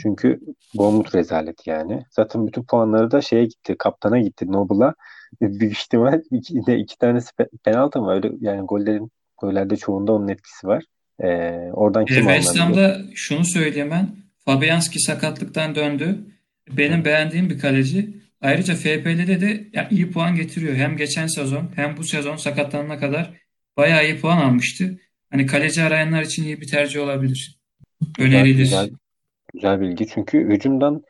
[0.02, 0.40] Çünkü
[0.74, 2.02] Bournemouth rezalet yani.
[2.10, 3.74] Zaten bütün puanları da şeye gitti.
[3.78, 4.52] Kaptana gitti.
[4.52, 4.94] Noble'a.
[5.40, 7.30] Büyük ihtimal iki, iki tanesi
[7.64, 8.12] penaltı mı?
[8.12, 10.84] Öyle yani gollerin gollerde çoğunda onun etkisi var.
[11.22, 14.08] Ee, oradan kim e, West Ham'da şunu söyleyeyim ben.
[14.44, 16.18] Fabianski sakatlıktan döndü.
[16.70, 18.20] Benim beğendiğim bir kaleci.
[18.40, 20.74] Ayrıca FPL'de de yani iyi puan getiriyor.
[20.74, 23.34] Hem geçen sezon hem bu sezon sakatlanana kadar
[23.76, 24.98] bayağı iyi puan almıştı.
[25.30, 27.58] Hani kaleci arayanlar için iyi bir tercih olabilir.
[28.18, 28.58] Önerilir.
[28.58, 28.90] Güzel,
[29.54, 30.06] güzel bilgi.
[30.06, 31.02] Çünkü hücumdan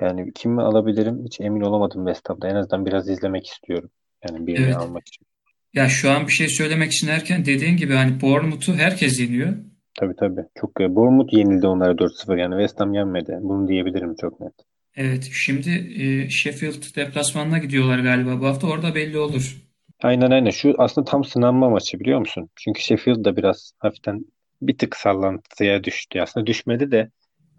[0.00, 2.48] yani kimi alabilirim hiç emin olamadım West Ham'da.
[2.48, 3.90] En azından biraz izlemek istiyorum.
[4.28, 4.76] Yani birini evet.
[4.76, 5.26] almak için.
[5.74, 9.56] Ya şu an bir şey söylemek için erken dediğin gibi hani Bournemouth'u herkes yeniyor.
[9.98, 10.40] Tabii tabii.
[10.60, 13.38] Çok Bournemouth yenildi onlara 4-0 yani West Ham yenmedi.
[13.40, 14.54] Bunu diyebilirim çok net.
[14.96, 15.70] Evet, şimdi
[16.02, 18.66] e, Sheffield deplasmanına gidiyorlar galiba bu hafta.
[18.66, 19.56] Orada belli olur.
[20.02, 20.50] Aynen aynen.
[20.50, 22.50] Şu aslında tam sınanma maçı biliyor musun?
[22.56, 24.24] Çünkü Sheffield da biraz hafiften
[24.62, 26.20] bir tık sallantıya düştü.
[26.20, 27.10] Aslında düşmedi de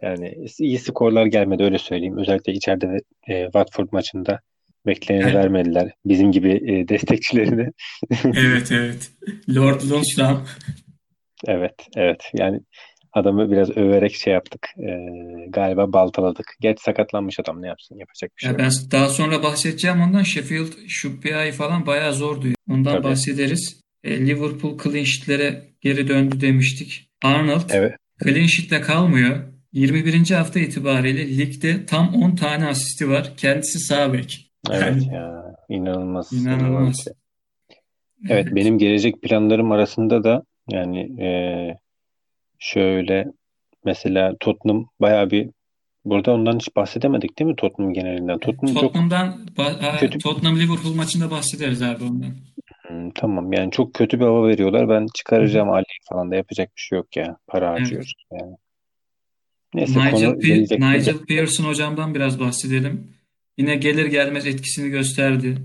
[0.02, 2.18] yani iyi skorlar gelmedi öyle söyleyeyim.
[2.18, 4.40] Özellikle içeride e, Watford maçında
[4.86, 5.36] bekleneni evet.
[5.36, 5.92] vermediler.
[6.06, 7.72] Bizim gibi e, destekçilerini.
[8.36, 9.12] evet evet.
[9.50, 10.46] Lord Lundstram.
[11.48, 12.32] evet evet.
[12.34, 12.60] Yani
[13.16, 14.68] Adamı biraz överek şey yaptık.
[14.78, 14.90] E,
[15.50, 16.46] galiba baltaladık.
[16.60, 18.58] Geç sakatlanmış adam ne yapsın yapacak bir şey ya.
[18.58, 20.24] Ben daha sonra bahsedeceğim ondan.
[20.24, 22.48] Sheffield Şubbiya'yı falan bayağı zordu.
[22.70, 23.04] Ondan Tabii.
[23.04, 23.82] bahsederiz.
[24.04, 27.10] E, Liverpool clean sheet'lere geri döndü demiştik.
[27.24, 27.94] Arnold evet.
[28.24, 29.38] clean sheet'le kalmıyor.
[29.74, 30.30] 21.
[30.30, 33.34] hafta itibariyle ligde tam 10 tane asisti var.
[33.38, 34.52] Kendisi sağ bek.
[34.72, 36.34] Evet yani, ya inanılmaz.
[36.34, 37.08] İnanılmaz.
[37.08, 37.18] Evet,
[38.30, 41.30] evet benim gelecek planlarım arasında da yani e,
[42.60, 43.26] Şöyle
[43.86, 45.50] mesela Tottenham bayağı bir
[46.06, 48.38] burada ondan hiç bahsedemedik değil mi Tottenham genelinden?
[48.40, 50.20] Tottenham Tottenham'dan çok kötü...
[50.20, 52.36] Tottenham Liverpool maçında bahsederiz abi ondan.
[52.88, 54.90] Hmm, tamam yani çok kötü bir hava veriyorlar.
[54.90, 57.38] Ben çıkaracağım Ali falan da yapacak bir şey yok ya.
[57.48, 58.42] Para harcıyoruz evet.
[58.42, 58.56] yani.
[59.74, 63.08] Neyse Nigel, Pe- Nigel Pearson hocamdan biraz bahsedelim.
[63.58, 65.58] Yine gelir gelmez etkisini gösterdi.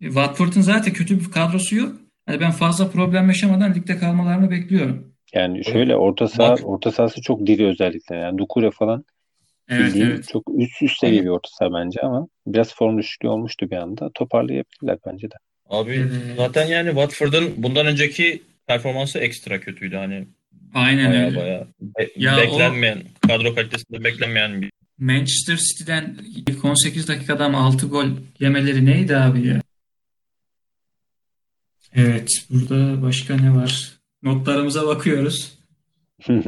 [0.00, 1.96] E, Watford'un zaten kötü bir kadrosu yok.
[2.28, 5.13] Yani ben fazla problem yaşamadan ligde kalmalarını bekliyorum.
[5.34, 6.60] Yani şöyle orta saha Bak.
[6.64, 8.16] orta sahası çok diri özellikle.
[8.16, 9.04] Yani Dukure falan
[9.68, 10.28] evet, bildiğin evet.
[10.28, 14.10] çok üst üst seviye bir orta saha bence ama biraz form düşüklüğü olmuştu bir anda.
[14.14, 15.34] Toparlayabilirler bence de.
[15.70, 20.26] Abi zaten yani Watford'un bundan önceki performansı ekstra kötüydü hani.
[20.74, 21.36] Aynen baya öyle.
[21.36, 21.66] Baya
[22.16, 23.28] ya beklenmeyen, o...
[23.28, 26.18] kadro kalitesinde beklenmeyen bir Manchester City'den
[26.48, 28.06] ilk 18 dakikada 6 gol
[28.40, 29.60] yemeleri neydi abi ya?
[31.94, 33.93] Evet, burada başka ne var?
[34.24, 35.58] Notlarımıza bakıyoruz.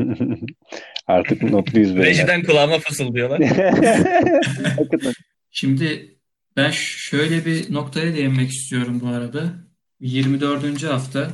[1.06, 2.10] Artık notluyuz böyle.
[2.10, 3.40] Rejiden kulağıma fısıldıyorlar.
[5.50, 6.16] Şimdi
[6.56, 9.52] ben şöyle bir noktaya değinmek istiyorum bu arada.
[10.00, 10.82] 24.
[10.82, 11.30] hafta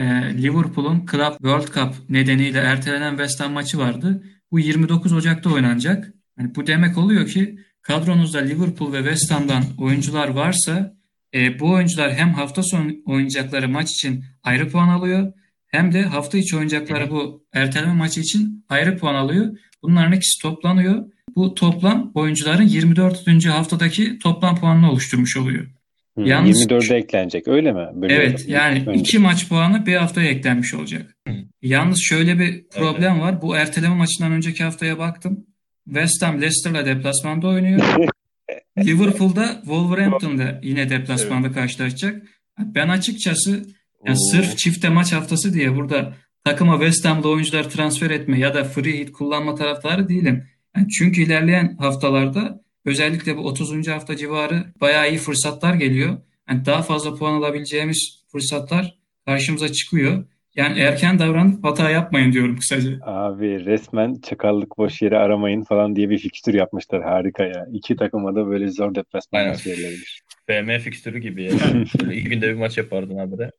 [0.00, 0.04] e,
[0.42, 4.22] Liverpool'un Club World Cup nedeniyle ertelenen West Ham maçı vardı.
[4.50, 6.12] Bu 29 Ocak'ta oynanacak.
[6.38, 10.94] Yani bu demek oluyor ki kadronuzda Liverpool ve West Ham'dan oyuncular varsa
[11.34, 15.32] e, bu oyuncular hem hafta sonu oynayacakları maç için ayrı puan alıyor
[15.68, 19.56] hem de hafta içi oynayacakları bu erteleme maçı için ayrı puan alıyor.
[19.82, 21.04] Bunların ikisi toplanıyor.
[21.36, 23.46] Bu toplam oyuncuların 24.
[23.46, 25.66] haftadaki toplam puanını oluşturmuş oluyor.
[26.14, 27.86] Hmm, Yalnız 24'e eklenecek öyle mi?
[27.94, 29.00] Böyle evet yani önce.
[29.00, 31.16] iki maç puanı bir haftaya eklenmiş olacak.
[31.26, 31.36] Hmm.
[31.62, 33.22] Yalnız şöyle bir problem evet.
[33.22, 33.42] var.
[33.42, 35.46] Bu erteleme maçından önceki haftaya baktım.
[35.84, 37.80] West Ham Leicester'la deplasmanda oynuyor.
[38.78, 41.56] Liverpool'da Wolverhampton'da yine deplasmanda evet.
[41.56, 42.22] karşılaşacak.
[42.58, 43.66] Ben açıkçası
[44.04, 48.64] yani sırf çifte maç haftası diye burada takıma West Ham'da oyuncular transfer etme ya da
[48.64, 50.44] free hit kullanma taraftarı değilim.
[50.76, 53.88] Yani çünkü ilerleyen haftalarda özellikle bu 30.
[53.88, 56.16] hafta civarı bayağı iyi fırsatlar geliyor.
[56.50, 60.24] Yani daha fazla puan alabileceğimiz fırsatlar karşımıza çıkıyor.
[60.54, 62.90] Yani erken davranıp hata yapmayın diyorum kısaca.
[63.02, 67.02] Abi resmen çakallık boş yere aramayın falan diye bir fikstür yapmışlar.
[67.02, 67.66] Harika ya.
[67.72, 70.22] İki takıma da böyle zor deplasman maç yerleridir.
[70.48, 71.50] BM fikstürü gibi ya.
[72.12, 73.50] İki günde bir maç yapardın abi de.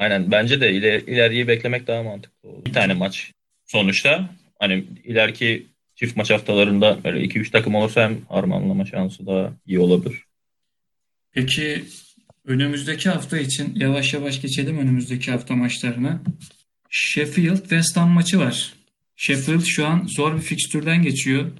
[0.00, 2.64] Aynen bence de iler, ileriyi beklemek daha mantıklı olur.
[2.64, 3.32] Bir tane maç
[3.66, 9.78] sonuçta hani ileriki çift maç haftalarında böyle 2-3 takım olursa hem harmanlama şansı daha iyi
[9.78, 10.24] olabilir.
[11.32, 11.84] Peki
[12.44, 16.20] önümüzdeki hafta için yavaş yavaş geçelim önümüzdeki hafta maçlarına.
[16.90, 18.74] Sheffield West Ham maçı var.
[19.16, 21.50] Sheffield şu an zor bir fikstürden geçiyor.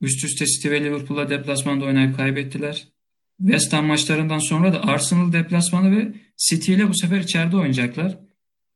[0.00, 2.84] Üst üste City ve Liverpool'a deplasmanda oynayıp kaybettiler.
[3.38, 8.18] West Ham maçlarından sonra da Arsenal deplasmanı ve City ile bu sefer içeride oynayacaklar.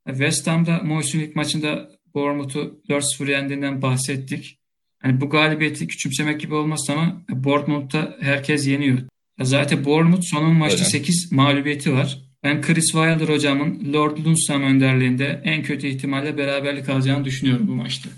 [0.07, 4.59] West Ham'da Moyes'un ilk maçında Bournemouth'u 4-0 yendiğinden bahsettik.
[5.05, 8.99] Yani bu galibiyeti küçümsemek gibi olmaz ama Bournemouth'ta herkes yeniyor.
[9.41, 10.91] Zaten Bournemouth son 10 maçta Öyle.
[10.91, 12.19] 8 mağlubiyeti var.
[12.43, 18.11] Ben Chris Wilder hocamın Lord Lundstram önderliğinde en kötü ihtimalle beraberlik alacağını düşünüyorum bu maçta.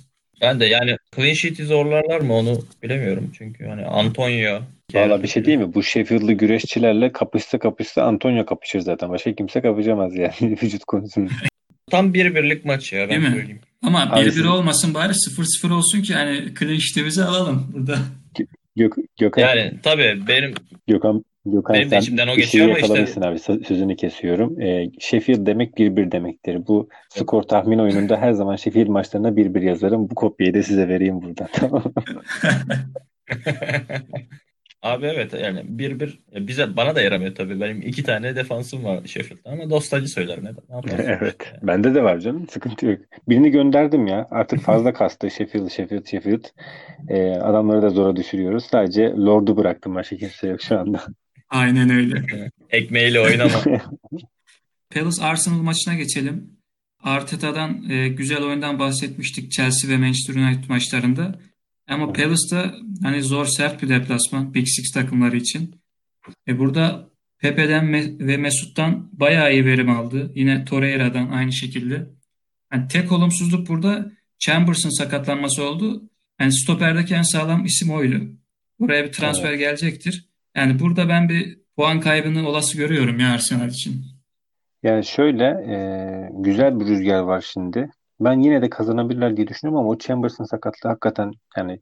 [0.43, 3.31] Ben de yani clean sheet'i zorlarlar mı onu bilemiyorum.
[3.39, 4.61] Çünkü hani Antonio
[4.95, 5.75] Valla bir şey değil mi?
[5.75, 9.11] Bu Sheffield'lı güreşçilerle kapışsa kapışsa Antonio kapışır zaten.
[9.11, 11.31] Başka kimse kapışamaz yani vücut konusunda.
[11.91, 13.27] Tam bir birlik maç ya ben Değil mi?
[13.35, 13.61] söyleyeyim.
[13.83, 17.99] Ama Abi 1-1 siz- olmasın bari 0-0 olsun ki hani clean sheet'imizi alalım burada.
[18.77, 20.55] Gök, Gökhan, Yani tabii benim
[20.87, 23.37] Gökhan, Gökhan Benim de içimden o bir geçiyor ama işte- abi.
[23.37, 24.61] Sö- Sözünü kesiyorum.
[24.61, 26.67] Ee, Sheffield demek 1-1 demektir.
[26.67, 30.11] Bu skor tahmin oyununda her zaman Sheffield maçlarına 1-1 yazarım.
[30.11, 31.49] Bu kopyayı da size vereyim buradan.
[31.53, 31.83] Tamam?
[34.83, 37.61] Abi evet yani bir bir ya bize bana da yaramıyor tabii.
[37.61, 41.37] Benim iki tane defansım var Sheffield'da ama dostacı söyler ne, ne yaparsın Evet.
[41.45, 41.59] işte.
[41.63, 42.49] Bende de var canım.
[42.49, 43.01] Sıkıntı yok.
[43.29, 44.29] Birini gönderdim ya.
[44.31, 45.31] Artık fazla kastı.
[45.31, 46.45] Sheffield, Sheffield, Sheffield.
[47.09, 48.65] Ee, adamları da zora düşürüyoruz.
[48.65, 49.95] Sadece Lord'u bıraktım.
[49.95, 51.01] Başka kimse yok şu anda.
[51.53, 52.25] Aynen öyle.
[52.71, 53.63] Ekmeğiyle oynama.
[54.95, 56.51] Palace Arsenal maçına geçelim.
[57.03, 61.41] Arteta'dan e, güzel oyundan bahsetmiştik Chelsea ve Manchester United maçlarında.
[61.89, 65.75] Ama Palace'da hani zor sert bir deplasman Big Six takımları için.
[66.49, 70.33] E burada Pepe'den Me- ve Mesut'tan bayağı iyi verim aldı.
[70.35, 72.07] Yine Torreira'dan aynı şekilde.
[72.73, 76.03] Yani tek olumsuzluk burada Chambers'ın sakatlanması oldu.
[76.41, 78.21] Yani stoperdeki en sağlam isim oydu.
[78.81, 80.32] Buraya bir transfer gelecektir.
[80.57, 84.05] Yani burada ben bir puan kaybını olası görüyorum ya Arsenal için.
[84.83, 85.77] Yani şöyle e,
[86.33, 87.91] güzel bir rüzgar var şimdi.
[88.21, 91.81] Ben yine de kazanabilirler diye düşünüyorum ama o Chambers'ın sakatlığı hakikaten yani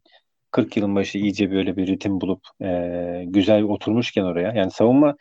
[0.51, 4.53] 40 yılın başı iyice böyle bir ritim bulup e, güzel oturmuşken oraya.
[4.53, 5.17] Yani savunma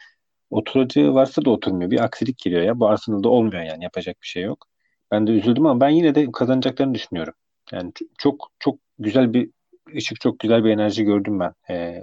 [0.50, 1.92] oturacağı varsa da oturmuyor.
[1.92, 2.80] Bir aksilik giriyor ya.
[2.80, 3.84] Bu Arsenal'da olmuyor yani.
[3.84, 4.68] Yapacak bir şey yok.
[5.12, 7.34] Ben de üzüldüm ama ben yine de kazanacaklarını düşünüyorum.
[7.72, 9.50] Yani çok çok güzel bir
[9.96, 11.54] ışık, çok güzel bir enerji gördüm ben.
[11.74, 12.02] E,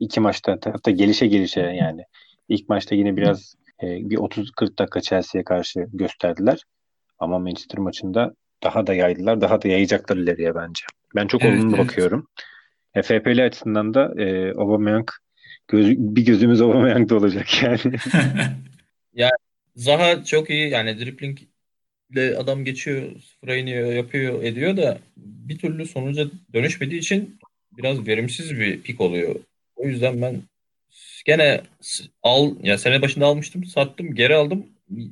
[0.00, 2.02] iki maçta hatta gelişe gelişe yani.
[2.48, 6.62] İlk maçta yine biraz e, bir 30-40 dakika Chelsea'ye karşı gösterdiler.
[7.18, 9.40] Ama Manchester maçında daha da yaydılar.
[9.40, 10.84] Daha da yayacaklar ileriye bence.
[11.14, 11.86] Ben çok Evet, olumlu evet.
[11.86, 12.26] bakıyorum.
[12.94, 15.08] E, FPL açısından da e, Aubameyang
[15.68, 17.96] göz, bir gözümüz Aubameyang'da olacak yani.
[19.76, 20.98] Zaha çok iyi yani
[22.14, 27.38] driblingle adam geçiyor, sıfıra iniyor, yapıyor, ediyor da bir türlü sonuca dönüşmediği için
[27.72, 29.34] biraz verimsiz bir pik oluyor.
[29.76, 30.42] O yüzden ben
[31.24, 31.60] gene
[32.22, 34.66] al ya sene başında almıştım, sattım, geri aldım.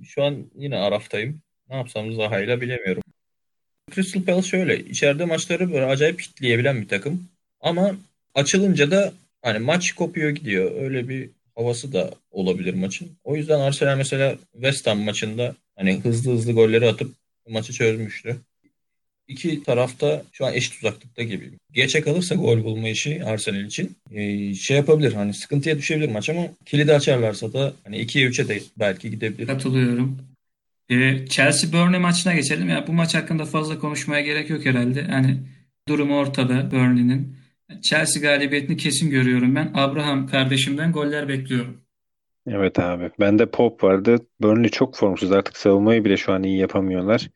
[0.05, 1.41] Şu an yine Araf'tayım.
[1.69, 3.03] Ne yapsam Zaha'yla bilemiyorum.
[3.91, 7.29] Crystal Palace şöyle, içeride maçları böyle acayip kitleyebilen bir takım.
[7.61, 7.97] Ama
[8.35, 9.13] açılınca da
[9.43, 10.83] hani maç kopuyor gidiyor.
[10.83, 13.09] Öyle bir havası da olabilir maçın.
[13.25, 17.15] O yüzden Arsenal mesela West Ham maçında hani hızlı hızlı golleri atıp
[17.49, 18.37] maçı çözmüştü.
[19.29, 21.51] İki tarafta şu an eşit uzaklıkta gibi.
[21.73, 26.43] Geçe kalırsa gol bulma işi Arsenal için ee, şey yapabilir hani sıkıntıya düşebilir maç ama
[26.67, 29.47] kilidi açarlarsa da hani 2'ye 3'e de belki gidebilir.
[29.47, 30.19] Katılıyorum.
[30.91, 32.69] Ee, Chelsea Burnley maçına geçelim.
[32.69, 35.07] Ya bu maç hakkında fazla konuşmaya gerek yok herhalde.
[35.11, 35.37] Yani
[35.89, 37.42] durumu ortada Burnley'nin.
[37.81, 39.71] Chelsea galibiyetini kesin görüyorum ben.
[39.75, 41.81] Abraham kardeşimden goller bekliyorum.
[42.47, 43.11] Evet abi.
[43.21, 44.17] Bende Pop vardı.
[44.41, 45.33] Burnley çok formsuz.
[45.33, 47.29] Artık savunmayı bile şu an iyi yapamıyorlar.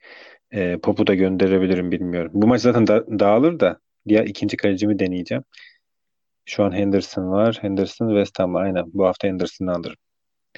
[0.50, 2.30] E, Pop'u da gönderebilirim bilmiyorum.
[2.34, 5.44] Bu maç zaten da- dağılır da diğer ikinci kalecimi deneyeceğim.
[6.44, 7.58] Şu an Henderson var.
[7.60, 8.64] Henderson West Ham var.
[8.64, 8.84] Aynen.
[8.94, 9.96] Bu hafta Henderson'ı alırım.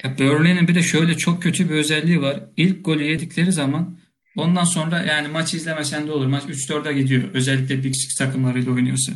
[0.04, 2.40] Ya Burnley'nin bir de şöyle çok kötü bir özelliği var.
[2.56, 3.98] İlk golü yedikleri zaman
[4.36, 6.26] ondan sonra yani maçı izlemesen de olur.
[6.26, 7.22] Maç 3-4'e gidiyor.
[7.34, 9.12] Özellikle Big Six takımlarıyla oynuyorsa.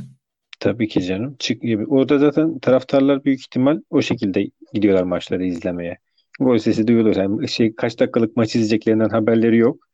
[0.62, 1.37] Tabii ki canım.
[1.38, 1.62] Çık.
[1.88, 5.98] Orada zaten taraftarlar büyük ihtimal o şekilde gidiyorlar maçları izlemeye.
[6.40, 7.16] Gol sesi duyuluyor.
[7.16, 9.88] Yani şey, kaç dakikalık maç izleyeceklerinden haberleri yok.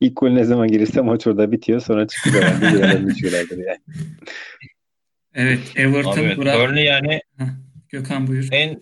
[0.00, 1.80] İlk gol ne zaman gelirse maç orada bitiyor.
[1.80, 2.04] Sonra
[3.10, 3.78] içiyorlardır yani.
[5.34, 7.20] Evet, Everton, Abi evet, Bra- Burnley yani
[7.88, 8.48] Gökhan buyur.
[8.52, 8.80] en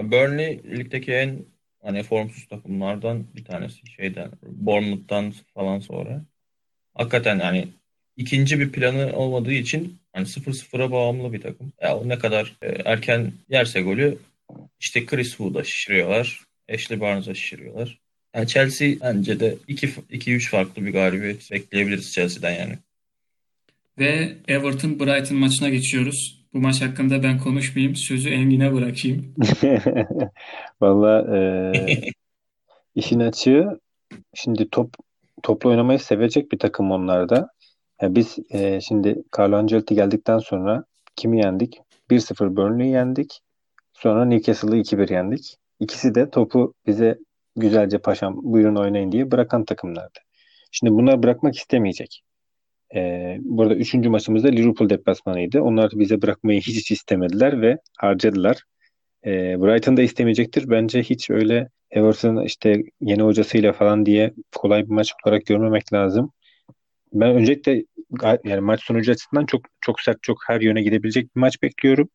[0.00, 1.44] Burnley ligdeki en
[1.82, 6.24] hani formsuz takımlardan bir tanesi şeyden Bournemouth'tan falan sonra.
[6.94, 7.68] Hakikaten hani
[8.16, 11.72] ikinci bir planı olmadığı için hani 0-0'a bağımlı bir takım.
[11.82, 14.18] Ya o ne kadar e, erken yerse golü
[14.80, 16.40] işte Chris Wood'a şişiriyorlar.
[16.74, 17.98] Ashley Barnes'a şişiriyorlar.
[18.34, 22.78] Yani Chelsea bence de 2-3 farklı bir galibiyet bekleyebiliriz Chelsea'den yani.
[23.98, 26.42] Ve Everton Brighton maçına geçiyoruz.
[26.54, 27.96] Bu maç hakkında ben konuşmayayım.
[27.96, 29.34] Sözü Engin'e bırakayım.
[30.80, 32.12] Valla e,
[32.94, 33.80] işin açığı
[34.34, 34.94] şimdi top
[35.42, 37.48] toplu oynamayı sevecek bir takım onlar da.
[38.02, 40.84] Ya biz e, şimdi Carlo Ancelotti geldikten sonra
[41.16, 41.80] kimi yendik?
[42.10, 43.40] 1-0 Burnley'i yendik.
[43.94, 45.56] Sonra Newcastle'ı 2-1 yendik.
[45.80, 47.18] İkisi de topu bize
[47.56, 50.18] güzelce paşam buyurun oynayın diye bırakan takımlardı.
[50.70, 52.22] Şimdi bunları bırakmak istemeyecek.
[52.94, 55.60] Ee, burada üçüncü maçımızda Liverpool deplasmanıydı.
[55.60, 58.62] Onlar bize bırakmayı hiç istemediler ve harcadılar.
[59.26, 60.70] Ee, Brighton da istemeyecektir.
[60.70, 66.32] Bence hiç öyle Everton işte yeni hocasıyla falan diye kolay bir maç olarak görmemek lazım.
[67.12, 67.84] Ben öncelikle
[68.44, 72.08] yani maç sonucu açısından çok çok sert, çok her yöne gidebilecek bir maç bekliyorum.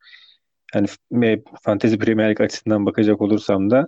[0.75, 0.87] Yani
[1.23, 3.87] e, Fantasy Premier League açısından bakacak olursam da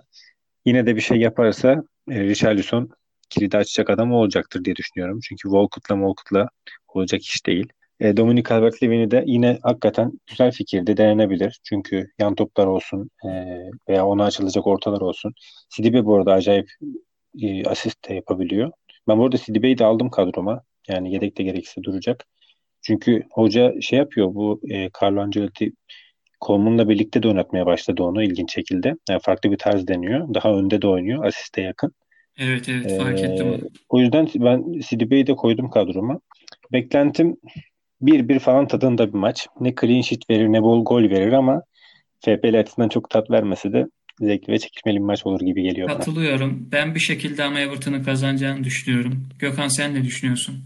[0.66, 2.90] yine de bir şey yaparsa e, Richarlison
[3.30, 5.20] kilidi açacak adam olacaktır diye düşünüyorum.
[5.28, 6.48] Çünkü Walcott'la Walcott'la
[6.88, 7.68] olacak iş değil.
[8.00, 11.60] E, Dominic Calvert-Lewin'i de yine hakikaten güzel fikirde denenebilir.
[11.64, 13.28] Çünkü yan toplar olsun e,
[13.88, 15.34] veya ona açılacak ortalar olsun.
[15.68, 16.70] Sidibe bu arada acayip
[17.42, 18.72] e, asist de yapabiliyor.
[19.08, 20.62] Ben bu arada Sidibe'yi de aldım kadroma.
[20.90, 22.24] Yani yedekte gerekirse duracak.
[22.82, 25.72] Çünkü hoca şey yapıyor bu e, Carlo Ancelotti
[26.46, 28.94] Coleman'la birlikte de oynatmaya başladı onu ilginç şekilde.
[29.08, 30.34] Yani farklı bir tarz deniyor.
[30.34, 31.24] Daha önde de oynuyor.
[31.24, 31.92] Asiste yakın.
[32.38, 33.60] Evet evet fark Ee, ettim.
[33.88, 36.20] o yüzden ben Sidibe'yi de koydum kadroma.
[36.72, 37.36] Beklentim
[38.00, 39.46] 1-1 falan tadında bir maç.
[39.60, 41.62] Ne clean sheet verir ne bol gol verir ama
[42.24, 43.86] FPL açısından çok tat vermese de
[44.20, 45.98] zevkli ve çekişmeli bir maç olur gibi geliyor bana.
[45.98, 46.68] Katılıyorum.
[46.72, 49.28] Ben bir şekilde ama Everton'ın kazanacağını düşünüyorum.
[49.38, 50.64] Gökhan sen ne düşünüyorsun?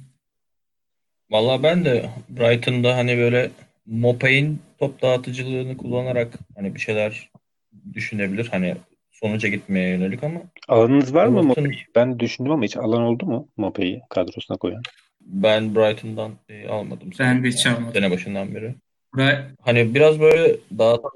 [1.30, 3.50] Valla ben de Brighton'da hani böyle
[3.87, 7.30] Mopay'in top dağıtıcılığını kullanarak hani bir şeyler
[7.94, 8.48] düşünebilir.
[8.48, 8.76] Hani
[9.12, 11.78] sonuca gitmeye yönelik ama Alanınız var mı Mopey'i?
[11.94, 14.82] Ben düşündüm ama hiç alan oldu mu Mopey'i kadrosuna koyan?
[15.20, 17.10] ben Brighton'dan şey almadım.
[17.18, 17.92] Ben de hiç almadım.
[17.92, 18.74] Sene başından beri.
[19.14, 21.12] Bra- Hani biraz böyle dağıtan,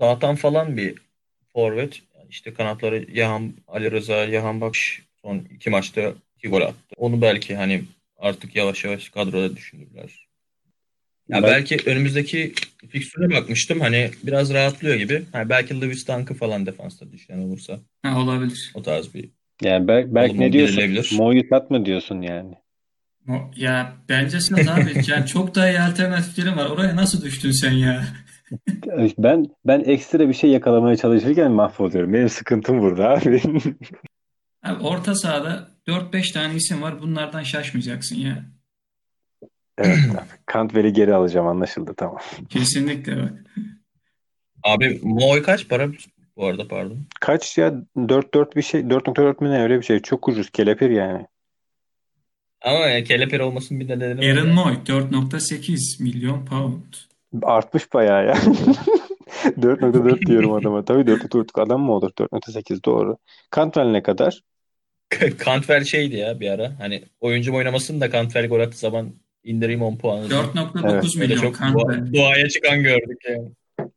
[0.00, 0.94] dağıtan falan bir
[1.52, 2.02] forvet.
[2.30, 6.76] İşte kanatları Yahan, Ali Rıza, Yahan Bakş son iki maçta iki gol attı.
[6.96, 7.82] Onu belki hani
[8.22, 10.28] artık yavaş yavaş kadroda düşünürler.
[11.28, 12.52] Ya Ben- belki önümüzdeki
[12.88, 13.80] fikstüre bakmıştım.
[13.80, 15.22] Hani biraz rahatlıyor gibi.
[15.32, 17.80] Ha, belki Lewis Dunk'ı falan defansta düşünen olursa.
[18.02, 18.72] ha, olabilir.
[18.74, 19.30] O tarz bir
[19.62, 21.18] Yani Berk Olumlu ne diyorsun?
[21.18, 22.54] Mo'yu satma diyorsun yani.
[23.28, 26.66] O- Ya bence sen abi yani çok daha iyi alternatiflerin var.
[26.66, 28.04] Oraya nasıl düştün sen ya?
[29.18, 32.12] Ben ben ekstra bir şey yakalamaya çalışırken mahvoluyorum.
[32.12, 33.42] Benim sıkıntım burada abi.
[34.62, 37.02] Abi orta sahada 4-5 tane isim var.
[37.02, 38.44] Bunlardan şaşmayacaksın ya.
[39.78, 39.98] Evet.
[40.52, 42.18] Cantwell'i geri alacağım anlaşıldı tamam.
[42.48, 43.32] Kesinlikle bak.
[44.62, 45.88] Abi Moy kaç para
[46.36, 46.98] bu arada pardon.
[47.20, 50.00] Kaç ya 4-4 bir şey 4.4 mi ne öyle bir şey.
[50.00, 51.26] Çok ucuz kelepir yani.
[52.64, 54.24] Ama yani kelepir olmasının bir nedeni var.
[54.24, 56.94] Aaron Moy 4.8 milyon pound.
[57.42, 58.34] Artmış bayağı ya.
[59.44, 60.84] 4.4 diyorum adama.
[60.84, 62.10] Tabii 4.4 adam mı olur?
[62.10, 63.16] 4.8 doğru.
[63.56, 64.42] Cantwell ne kadar?
[65.44, 66.72] Cantwell şeydi ya bir ara.
[66.80, 69.12] Hani oyuncu oynamasın da Cantwell gol attığı zaman
[69.44, 70.26] indireyim 10 puanı.
[70.26, 71.04] 4.9 Evet.
[71.16, 73.48] Milyon çok doğa- doğaya çıkan gördük yani.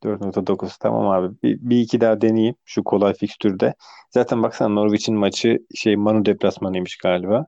[0.04, 1.36] 4.9 tamam abi.
[1.44, 3.74] Bir, bir iki daha deneyeyim şu kolay fikstürde.
[4.12, 7.46] Zaten baksana Norwich'in maçı şey Manu deplasmanıymış galiba.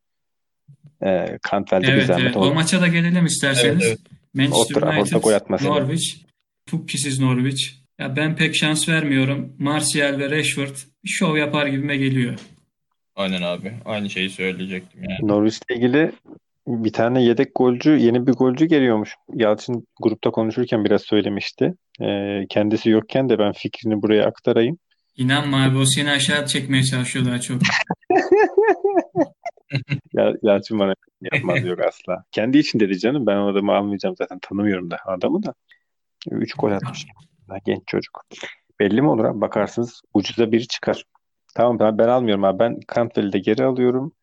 [1.05, 2.37] Ee, Cantwell'de bir Evet, zahmet evet.
[2.37, 2.53] O olur.
[2.53, 3.85] maça da gelelim isterseniz.
[3.87, 3.99] Evet,
[4.33, 5.65] Manchester Old Trafford'da United, gol atmasın.
[5.67, 6.15] Norwich,
[6.65, 7.63] Pukkisiz Norwich.
[7.99, 9.53] Ya ben pek şans vermiyorum.
[9.59, 12.33] Martial ve Rashford bir şov yapar gibime geliyor.
[13.17, 13.73] Aynen abi.
[13.85, 15.27] Aynı şeyi söyleyecektim yani.
[15.31, 16.11] Norwich'le ilgili
[16.67, 19.15] bir tane yedek golcü, yeni bir golcü geliyormuş.
[19.33, 21.73] Yalçın grupta konuşurken biraz söylemişti.
[22.01, 24.77] Ee, kendisi yokken de ben fikrini buraya aktarayım.
[25.15, 27.61] İnanma abi o seni aşağı çekmeye çalışıyor daha çok.
[30.13, 32.23] Ya, Yalçın bana yapmaz yok asla.
[32.31, 33.25] Kendi için dedi canım.
[33.25, 34.39] Ben o adamı almayacağım zaten.
[34.39, 35.53] Tanımıyorum da adamı da.
[36.31, 37.05] Üç gol atmış.
[37.49, 38.21] Daha genç çocuk.
[38.79, 39.41] Belli mi olur abi?
[39.41, 41.03] Bakarsınız ucuza biri çıkar.
[41.57, 42.59] Tamam ben, ben almıyorum abi.
[42.59, 44.13] Ben Cantwell'i de geri alıyorum.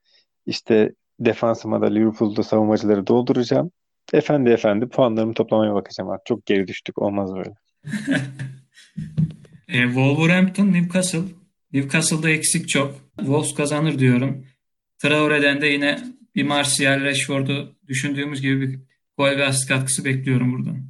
[0.46, 3.70] İşte defansıma da Liverpool'da savunmacıları dolduracağım.
[4.12, 6.20] Efendi efendi puanlarımı toplamaya bakacağım abi.
[6.24, 6.98] Çok geri düştük.
[6.98, 7.54] Olmaz böyle.
[9.68, 11.22] E, Wolverhampton, Newcastle.
[11.72, 12.94] Newcastle'da eksik çok.
[13.16, 14.46] Wolves kazanır diyorum.
[14.98, 15.98] Traore'den de yine
[16.34, 18.78] bir Martial, Rashford'u düşündüğümüz gibi bir
[19.18, 20.86] gol ve asist katkısı bekliyorum buradan.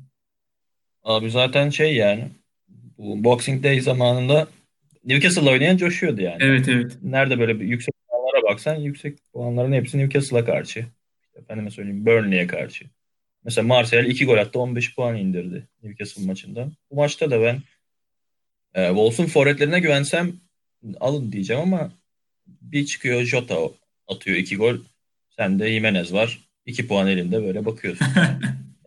[1.02, 2.28] Abi zaten şey yani
[2.98, 4.48] bu Boxing Day zamanında
[5.04, 6.36] Newcastle oynayan coşuyordu yani.
[6.40, 6.92] Evet evet.
[7.02, 10.86] Nerede böyle bir yüksek puanlara baksan yüksek puanların hepsi Newcastle'a karşı.
[11.36, 12.84] Efendime söyleyeyim Burnley'e karşı.
[13.44, 16.68] Mesela Martial 2 gol attı 15 puan indirdi Newcastle maçında.
[16.90, 17.58] Bu maçta da ben
[18.74, 20.32] e, Wolves'un forvetlerine güvensem
[21.00, 21.92] alın diyeceğim ama
[22.46, 23.56] bir çıkıyor Jota
[24.08, 24.76] atıyor 2 gol.
[25.36, 26.40] Sende Jimenez var.
[26.66, 28.06] 2 puan elinde böyle bakıyorsun.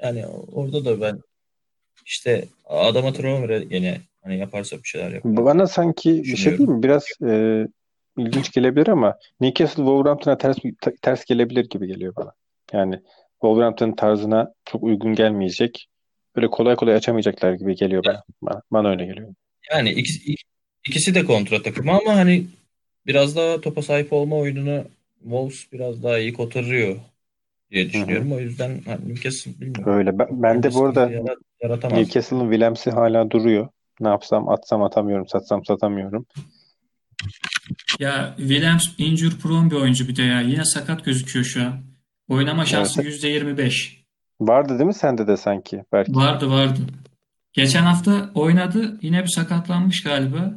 [0.03, 1.21] Yani orada da ben
[2.05, 5.45] işte adama Traore gene hani yaparsa bir şeyler yapar.
[5.45, 6.83] Bana sanki bir şey değil mi?
[6.83, 7.67] Biraz e,
[8.17, 10.57] ilginç gelebilir ama Newcastle Wolverhampton'a ters
[11.01, 12.31] ters gelebilir gibi geliyor bana.
[12.73, 12.99] Yani
[13.31, 15.87] Wolverhampton tarzına çok uygun gelmeyecek.
[16.35, 18.23] Böyle kolay kolay açamayacaklar gibi geliyor bana.
[18.41, 19.33] Bana, bana öyle geliyor.
[19.71, 20.35] Yani ikisi,
[20.87, 22.45] ikisi de kontra takımı ama hani
[23.05, 24.83] biraz daha topa sahip olma oyununu
[25.23, 26.95] Wolves biraz daha iyi kotarıyor
[27.71, 28.31] diye düşünüyorum.
[28.31, 29.93] O yüzden hani Newcastle bilmiyorum.
[29.93, 30.19] Öyle.
[30.19, 31.11] Ben, ben de bu arada.
[31.91, 33.67] Newcastle'ın Williams'i hala duruyor.
[33.99, 36.25] Ne yapsam atsam atamıyorum, satsam satamıyorum.
[37.99, 40.41] Ya Williams injury prone bir oyuncu bir de ya.
[40.41, 41.73] Yine sakat gözüküyor şu an.
[42.29, 43.23] Oynama şansı Evet.
[43.23, 43.97] %25.
[44.41, 46.15] Vardı değil mi sende de sanki belki?
[46.15, 46.79] Vardı vardı.
[47.53, 48.97] Geçen hafta oynadı.
[49.01, 50.51] Yine bir sakatlanmış galiba.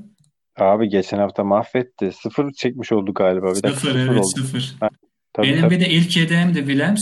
[0.58, 2.12] Abi geçen hafta mahvetti.
[2.22, 3.46] Sıfır çekmiş oldu galiba.
[3.50, 4.26] Bir Sıfır sıfır evet oldu.
[4.36, 4.76] sıfır.
[5.32, 5.74] Tabii, Benim tabii.
[5.74, 7.00] bir de ilk yedeğim de Williams.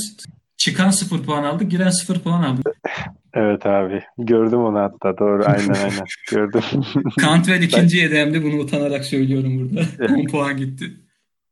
[0.57, 1.65] Çıkan sıfır puan aldı.
[1.65, 2.63] Giren sıfır puan aldı.
[3.35, 4.03] Evet abi.
[4.19, 5.19] Gördüm onu hatta.
[5.19, 5.43] Doğru.
[5.47, 6.05] Aynen aynen.
[6.31, 6.63] Gördüm.
[7.21, 9.81] Cantwell ikinci yedeğimde bunu utanarak söylüyorum burada.
[9.99, 10.11] Evet.
[10.11, 10.85] 10 puan gitti.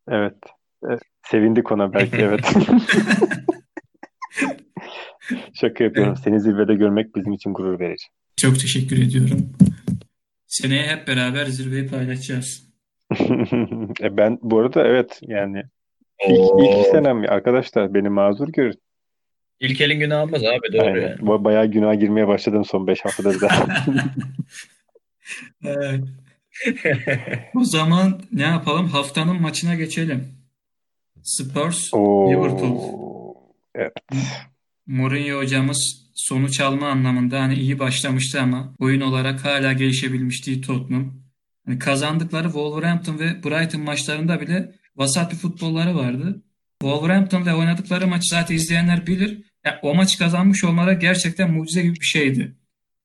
[0.09, 0.35] Evet.
[0.85, 1.01] Evet.
[1.22, 2.16] Sevindik ona belki.
[2.16, 2.55] Evet.
[5.55, 6.16] Şaka yapıyorum.
[6.24, 8.05] Seni zirvede görmek bizim için gurur verici.
[8.37, 9.53] Çok teşekkür ediyorum.
[10.47, 12.66] Seneye hep beraber zirveyi paylaşacağız.
[14.03, 15.62] E ben bu arada evet yani
[16.29, 18.81] ilk, ilk senem arkadaşlar beni mazur görün.
[19.61, 21.00] İlk elin günü almaz abi doğru Aynen.
[21.00, 21.14] yani.
[21.20, 23.76] Ba- Bayağı günah girmeye başladım son 5 haftadır zaten.
[25.64, 26.04] Evet.
[27.54, 28.86] O zaman ne yapalım?
[28.88, 30.28] Haftanın maçına geçelim.
[31.22, 32.76] Spurs, Liverpool.
[32.76, 33.34] Oo.
[33.74, 33.92] Evet.
[34.86, 41.12] Mourinho hocamız sonuç alma anlamında hani iyi başlamıştı ama oyun olarak hala gelişebilmiş değil Tottenham.
[41.66, 46.42] Hani kazandıkları Wolverhampton ve Brighton maçlarında bile vasat bir futbolları vardı.
[46.81, 49.43] Wolverhampton ile oynadıkları maçı zaten izleyenler bilir.
[49.64, 52.57] Ya, o maçı kazanmış olmaları gerçekten mucize gibi bir şeydi.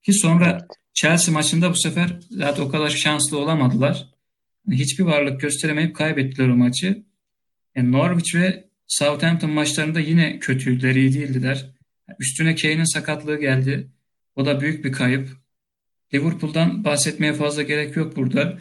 [0.03, 4.07] Ki sonra Chelsea maçında bu sefer zaten o kadar şanslı olamadılar.
[4.71, 7.03] Hiçbir varlık gösteremeyip kaybettiler o maçı.
[7.75, 11.65] Yani Norwich ve Southampton maçlarında yine kötüydüler, iyi değildiler.
[12.19, 13.87] Üstüne Kane'in sakatlığı geldi.
[14.35, 15.29] O da büyük bir kayıp.
[16.13, 18.57] Liverpool'dan bahsetmeye fazla gerek yok burada.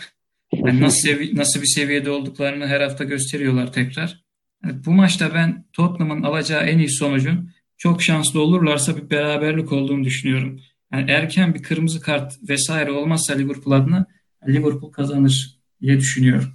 [0.52, 4.24] Yani nasıl sevi- nasıl bir seviyede olduklarını her hafta gösteriyorlar tekrar.
[4.64, 10.60] Bu maçta ben Tottenham'ın alacağı en iyi sonucun çok şanslı olurlarsa bir beraberlik olduğunu düşünüyorum.
[10.92, 14.06] Yani erken bir kırmızı kart vesaire olmazsa Liverpool adına
[14.48, 16.52] Liverpool kazanır diye düşünüyorum.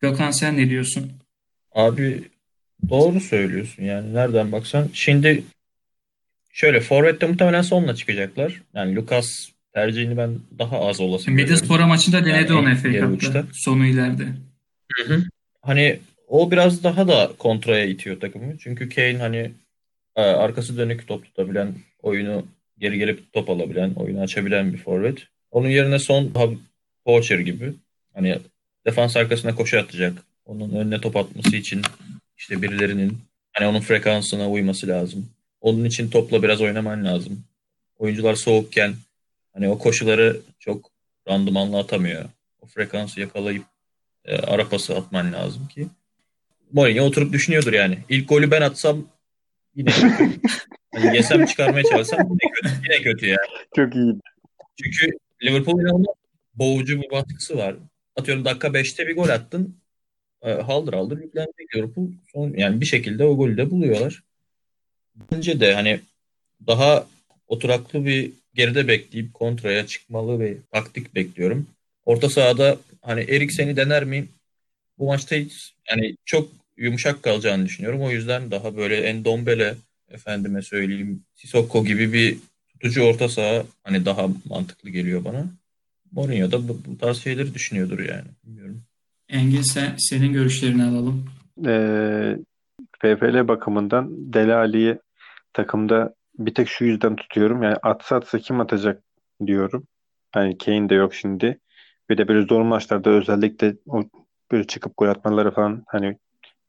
[0.00, 1.12] Gökhan sen ne diyorsun?
[1.72, 2.22] Abi
[2.88, 4.88] doğru söylüyorsun yani nereden baksan.
[4.92, 5.44] Şimdi
[6.52, 8.62] şöyle Forvet'te muhtemelen sonla çıkacaklar.
[8.74, 11.52] Yani Lucas tercihini ben daha az olası görüyorum.
[11.52, 13.44] Middlesbrough maçında denedi Yani onu FA Cup'ta.
[13.52, 14.28] Sonu ileride.
[15.62, 15.98] Hani
[16.32, 18.58] o biraz daha da kontraya itiyor takımı.
[18.58, 19.52] Çünkü Kane hani
[20.16, 22.46] e, arkası dönük top tutabilen, oyunu
[22.78, 25.18] geri gelip top alabilen, oyunu açabilen bir forvet.
[25.50, 26.32] Onun yerine son
[27.04, 27.72] Poacher gibi
[28.14, 28.38] hani
[28.86, 30.22] defans arkasına koşu atacak.
[30.44, 31.82] Onun önüne top atması için
[32.36, 33.18] işte birilerinin
[33.52, 35.28] hani onun frekansına uyması lazım.
[35.60, 37.44] Onun için topla biraz oynaman lazım.
[37.98, 38.94] Oyuncular soğukken
[39.54, 40.90] hani o koşuları çok
[41.28, 42.24] randımanlı atamıyor.
[42.60, 43.64] O frekansı yakalayıp
[44.24, 45.88] e, ara pası atman lazım ki.
[46.72, 47.98] Mourinho oturup düşünüyordur yani.
[48.08, 49.08] İlk golü ben atsam
[49.74, 49.90] yine.
[50.94, 53.46] Hani yesem çıkarmaya çalışsam yine kötü, yine kötü yani.
[53.76, 54.14] Çok iyi.
[54.82, 56.14] Çünkü Liverpool'un inanılmaz
[56.54, 57.76] boğucu bir baskısı var.
[58.16, 59.76] Atıyorum dakika 5'te bir gol attın.
[60.42, 62.08] E, haldır haldır yüklenecek Liverpool.
[62.32, 64.22] Son, yani bir şekilde o golü de buluyorlar.
[65.32, 66.00] Bence de hani
[66.66, 67.06] daha
[67.48, 71.66] oturaklı bir geride bekleyip kontraya çıkmalı bir taktik bekliyorum.
[72.04, 74.28] Orta sahada hani Eriksen'i dener miyim?
[74.98, 78.00] Bu maçta hiç yani çok yumuşak kalacağını düşünüyorum.
[78.00, 79.74] O yüzden daha böyle Endombele
[80.10, 85.44] efendime söyleyeyim Sissoko gibi bir tutucu orta saha hani daha mantıklı geliyor bana.
[86.12, 88.28] Mourinho da bu, bu tarz şeyleri düşünüyordur yani.
[88.44, 88.82] Bilmiyorum.
[89.28, 91.24] Engin sen, senin görüşlerini alalım.
[91.66, 92.36] Ee,
[93.00, 94.98] FFL bakımından Dele Alli'yi
[95.52, 97.62] takımda bir tek şu yüzden tutuyorum.
[97.62, 99.02] Yani atsa atsa kim atacak
[99.46, 99.86] diyorum.
[100.32, 101.58] Hani Kane de yok şimdi.
[102.10, 104.04] Bir de böyle zor maçlarda özellikle o
[104.52, 106.16] böyle çıkıp gol atmaları falan hani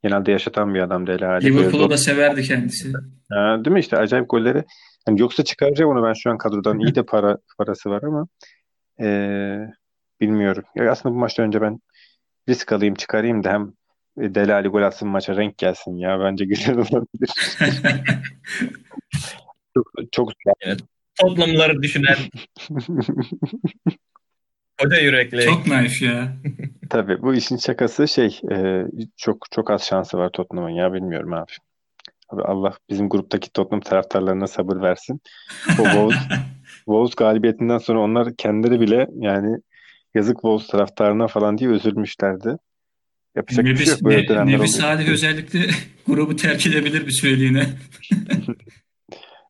[0.03, 1.21] genelde yaşatan bir adam Dele.
[1.21, 2.93] Böyle Liverpool'u da severdi kendisi.
[3.29, 4.63] Ha, değil mi işte acayip golleri.
[5.05, 6.79] Hani yoksa çıkaracağım onu ben şu an kadrodan.
[6.79, 8.27] iyi de para parası var ama
[9.01, 9.59] ee,
[10.21, 10.63] bilmiyorum.
[10.75, 11.79] Ya aslında bu maçtan önce ben
[12.49, 13.73] risk alayım çıkarayım da hem
[14.17, 16.19] Dele Alli gol atsın maça renk gelsin ya.
[16.19, 17.29] Bence güzel olabilir.
[19.75, 20.29] Çok, çok
[21.21, 22.15] Tottenham'ları düşünen
[24.85, 25.45] hoca yürekli.
[25.45, 26.37] Çok naif ya.
[26.89, 28.85] tabii bu işin şakası şey e,
[29.17, 31.51] çok çok az şansı var Tottenham'ın ya bilmiyorum abi.
[32.29, 35.21] Abi Allah bizim gruptaki Tottenham taraftarlarına sabır versin.
[35.79, 36.17] O Wolves,
[36.75, 39.57] Wolves galibiyetinden sonra onlar kendileri bile yani
[40.15, 42.57] yazık Wolves taraftarına falan diye üzülmüşlerdi.
[43.35, 44.65] Yapacak bir şey Nebi, yok böyle Ne- dönemler.
[44.65, 45.59] Salih özellikle
[46.07, 47.65] grubu terk edebilir bir süreliğine.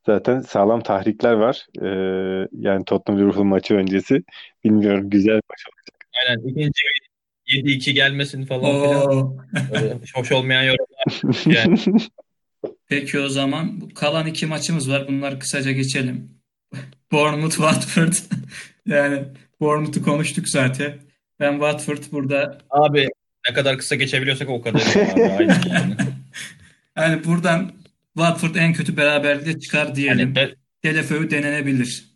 [0.06, 1.68] Zaten sağlam tahrikler var.
[1.82, 4.24] Ee, yani Tottenham Liverpool maçı öncesi.
[4.64, 6.08] Bilmiyorum güzel maç olacak.
[6.28, 6.82] Aynen ikinci
[7.48, 10.02] 7-2 gelmesin falan filan.
[10.16, 11.44] Hoş olmayan yorumlar.
[11.46, 11.78] Yani
[12.88, 15.08] Peki o zaman bu kalan iki maçımız var.
[15.08, 16.32] Bunları kısaca geçelim.
[17.12, 18.14] Bournemouth Watford.
[18.86, 19.24] Yani
[19.60, 20.94] Bournemouth'u konuştuk zaten.
[21.40, 23.10] Ben Watford burada Abi
[23.50, 24.82] ne kadar kısa geçebiliyorsak o kadar
[26.98, 27.72] yani buradan
[28.16, 30.34] Watford en kötü beraberlikle çıkar diyelim.
[30.36, 32.14] Yani denenebilir.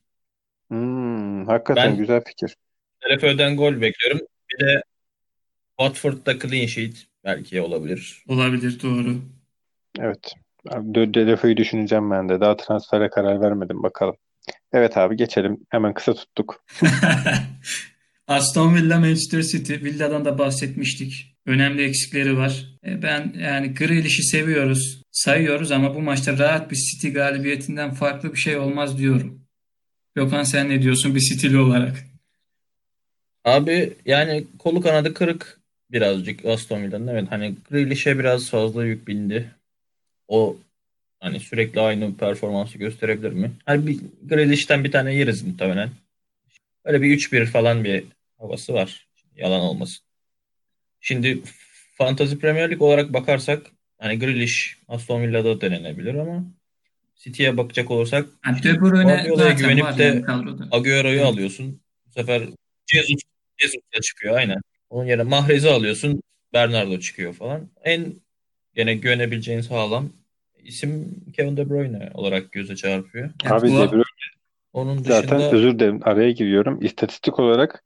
[0.68, 2.56] Hmm, hakikaten Ben- güzel fikir.
[3.12, 4.28] RFÖ'den gol bekliyorum.
[4.50, 4.82] Bir de
[5.80, 8.24] Watford'da clean sheet belki olabilir.
[8.28, 9.22] Olabilir doğru.
[10.00, 10.34] Evet.
[10.66, 12.40] De Delefeu'yu düşüneceğim ben de.
[12.40, 14.16] Daha transfere karar vermedim bakalım.
[14.74, 15.58] Evet abi geçelim.
[15.70, 16.66] Hemen kısa tuttuk.
[18.28, 19.74] Aston Villa Manchester City.
[19.74, 21.37] Villa'dan da bahsetmiştik.
[21.48, 22.66] Önemli eksikleri var.
[22.86, 25.02] E, Ben yani Grealish'i seviyoruz.
[25.12, 29.42] Sayıyoruz ama bu maçta rahat bir City galibiyetinden farklı bir şey olmaz diyorum.
[30.16, 31.98] Gökhan sen ne diyorsun bir City'li olarak?
[33.46, 35.60] Abi yani kolu kanadı kırık
[35.92, 37.08] birazcık Aston Villa'nın.
[37.08, 39.52] Evet hani Grealish'e biraz fazla yük bindi.
[40.28, 40.58] O
[41.20, 43.52] hani sürekli aynı performansı gösterebilir mi?
[43.66, 45.90] Hani bir Grealish'ten bir tane yeriz muhtemelen.
[46.86, 48.04] Öyle bir 3-1 falan bir
[48.38, 49.08] havası var.
[49.36, 50.07] Yalan olmasın.
[51.08, 51.42] Şimdi
[51.98, 53.66] Fantasy Premier Lig olarak bakarsak
[53.98, 56.44] hani Grealish Aston Villa'da denenebilir ama
[57.16, 60.24] City'ye bakacak olursak Yani De Bruyne Guardiola'ya zaten güvenip var de.
[60.72, 61.26] Agüero'yu Evet.
[61.26, 61.82] alıyorsun.
[62.08, 62.42] Bu sefer
[62.86, 63.16] Jesus,
[63.58, 64.58] Jesus çıkıyor aynen.
[64.90, 66.22] Onun yerine Mahrez'i alıyorsun.
[66.54, 67.70] Bernardo çıkıyor falan.
[67.84, 68.14] En
[68.76, 70.10] gene güvenebileceğin sağlam
[70.64, 73.30] isim Kevin De Bruyne olarak göze çarpıyor.
[73.44, 74.04] Yani Abi bu- De Bruyne
[74.74, 76.82] Onun zaten dışında özür dilerim araya giriyorum.
[76.86, 77.84] İstatistik olarak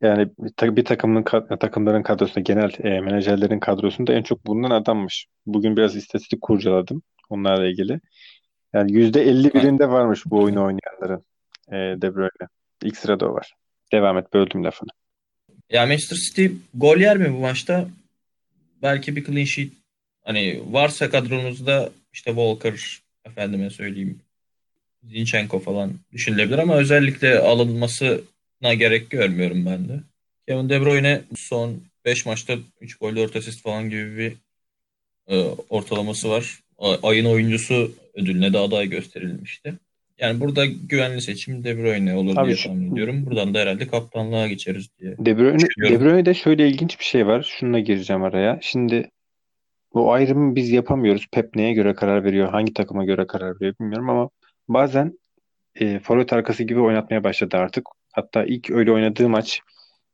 [0.00, 4.70] yani bir ta- bir takımın kad- takımların kadrosunda genel e, menajerlerin kadrosunda en çok bulunan
[4.70, 5.26] adammış.
[5.46, 8.00] Bugün biraz istatistik kurcaladım onlarla ilgili.
[8.72, 11.24] Yani %51'inde varmış bu oyunu oynayanların
[11.68, 12.48] e, De Bruyne.
[12.82, 13.52] İlk sırada o var.
[13.92, 14.90] Devam et böldüm lafını.
[15.70, 17.88] ya Manchester City gol yer mi bu maçta?
[18.82, 19.72] Belki bir clean sheet
[20.24, 24.18] hani varsa kadronuzda işte Walker efendime söyleyeyim
[25.04, 28.16] Zinchenko falan düşünülebilir ama özellikle alınmasına
[28.62, 30.00] gerek görmüyorum ben de.
[30.48, 34.32] Kevin De Bruyne son 5 maçta 3 gol 4 asist falan gibi bir
[35.28, 36.60] e, ortalaması var.
[37.02, 39.74] Ayın oyuncusu ödülüne de aday gösterilmişti.
[40.18, 43.26] Yani burada güvenli seçim De Bruyne olur Abi diye tahmin ediyorum.
[43.26, 45.16] Buradan da herhalde kaptanlığa geçeriz diye.
[45.18, 45.90] De Bruyne.
[45.90, 47.42] De Bruyne'de şöyle ilginç bir şey var.
[47.58, 48.58] Şununla gireceğim araya.
[48.62, 49.10] Şimdi
[49.94, 51.26] bu ayrımı biz yapamıyoruz.
[51.32, 54.30] Pep neye göre karar veriyor, hangi takıma göre karar veriyor bilmiyorum ama
[54.68, 55.18] bazen
[55.74, 57.86] e, forvet arkası gibi oynatmaya başladı artık.
[58.12, 59.60] Hatta ilk öyle oynadığı maç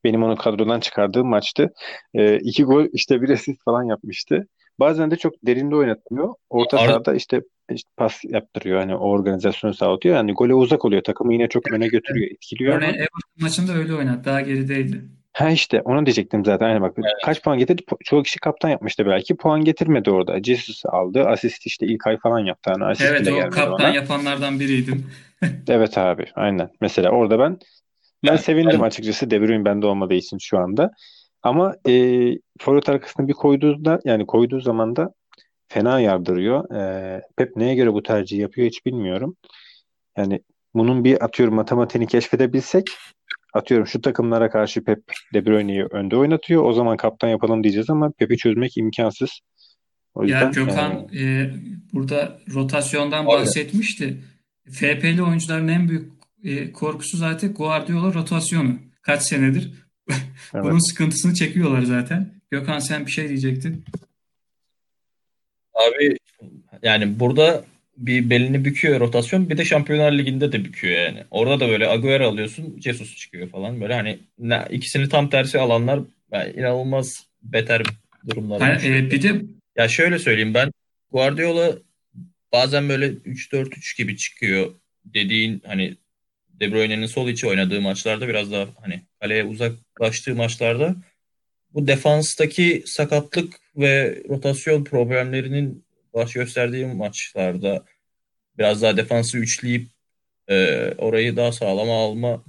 [0.05, 1.73] benim onu kadrodan çıkardığım maçtı.
[2.15, 4.47] E, iki gol işte bir asist falan yapmıştı.
[4.81, 6.35] Bazen de çok derinde oynatmıyor.
[6.51, 7.41] Orta Ar- sahada işte,
[7.73, 8.81] işte pas yaptırıyor.
[8.81, 10.17] Hani o organizasyonu sağlatıyor.
[10.17, 11.03] Yani gole uzak oluyor.
[11.03, 14.25] Takımı yine çok öne götürüyor, etkiliyor ama Örneğin Everton maçında öyle oynadı.
[14.25, 15.03] Daha gerideydi.
[15.33, 16.69] Ha işte onu diyecektim zaten.
[16.69, 17.83] Yani bak kaç puan getirdi?
[18.05, 19.37] Çoğu kişi kaptan yapmıştı belki.
[19.37, 20.43] Puan getirmedi orada.
[20.43, 21.25] Jesus aldı.
[21.25, 22.71] Asist işte ilk ay falan yaptı.
[22.71, 23.89] Hani asist Evet o kaptan ona.
[23.95, 25.07] yapanlardan biriydim.
[25.69, 26.71] Evet abi aynen.
[26.81, 27.59] Mesela orada ben
[28.25, 30.91] ben Yani- sevindim yani- açıkçası De Bruyne bende olmadığı için şu anda.
[31.43, 31.93] Ama e,
[32.61, 35.11] forvet arkasına bir koyduğunda yani koyduğu zaman da
[35.69, 36.75] fena yardırıyor.
[36.75, 39.37] E, Pep neye göre bu tercihi yapıyor hiç bilmiyorum.
[40.17, 40.41] Yani
[40.75, 42.87] bunun bir atıyorum matematiğini keşfedebilsek
[43.55, 44.99] atıyorum şu takımlara karşı Pep
[45.35, 46.65] De Bruyne'yi önde oynatıyor.
[46.65, 49.31] O zaman kaptan yapalım diyeceğiz ama Pep'i çözmek imkansız.
[50.15, 51.51] O Ya yüzden Gökhan e, e,
[51.93, 54.17] burada rotasyondan bahsetmişti.
[54.71, 56.16] FP'li oyuncuların en büyük
[56.47, 58.79] e, korkusu zaten Guardiola rotasyonu.
[59.03, 59.71] Kaç senedir
[60.11, 60.65] evet.
[60.65, 62.31] bunun sıkıntısını çekiyorlar zaten.
[62.51, 63.85] Gökhan sen bir şey diyecektin.
[65.75, 66.17] Abi
[66.83, 67.65] yani burada
[67.97, 71.25] bir belini büküyor rotasyon bir de Şampiyonlar Ligi'nde de büküyor yani.
[71.31, 76.01] Orada da böyle Agüero alıyorsun Jesus çıkıyor falan böyle hani ne, ikisini tam tersi alanlar
[76.33, 77.83] yani inanılmaz beter
[78.29, 78.61] durumlar.
[78.63, 79.43] Ha, e, bir de
[79.77, 80.73] Ya şöyle söyleyeyim ben
[81.13, 81.73] Guardiola
[82.53, 84.73] bazen böyle 3-4-3 gibi çıkıyor
[85.05, 85.97] dediğin hani
[86.61, 90.97] De Bruyne'nin sol içi oynadığı maçlarda biraz daha hani kaleye uzaklaştığı maçlarda
[91.75, 95.85] bu defanstaki sakatlık ve rotasyon problemlerinin
[96.15, 97.85] baş gösterdiği maçlarda
[98.59, 99.89] biraz daha defansı üçleyip
[100.49, 102.45] e, orayı daha sağlama alma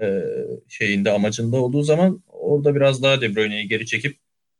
[0.00, 0.22] e,
[0.68, 4.16] şeyinde amacında olduğu zaman orada biraz daha De Bruyne'yi geri çekip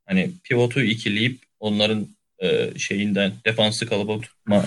[0.07, 2.09] hani pivotu ikileyip onların
[2.39, 4.65] e, şeyinden defansı kalıba tutma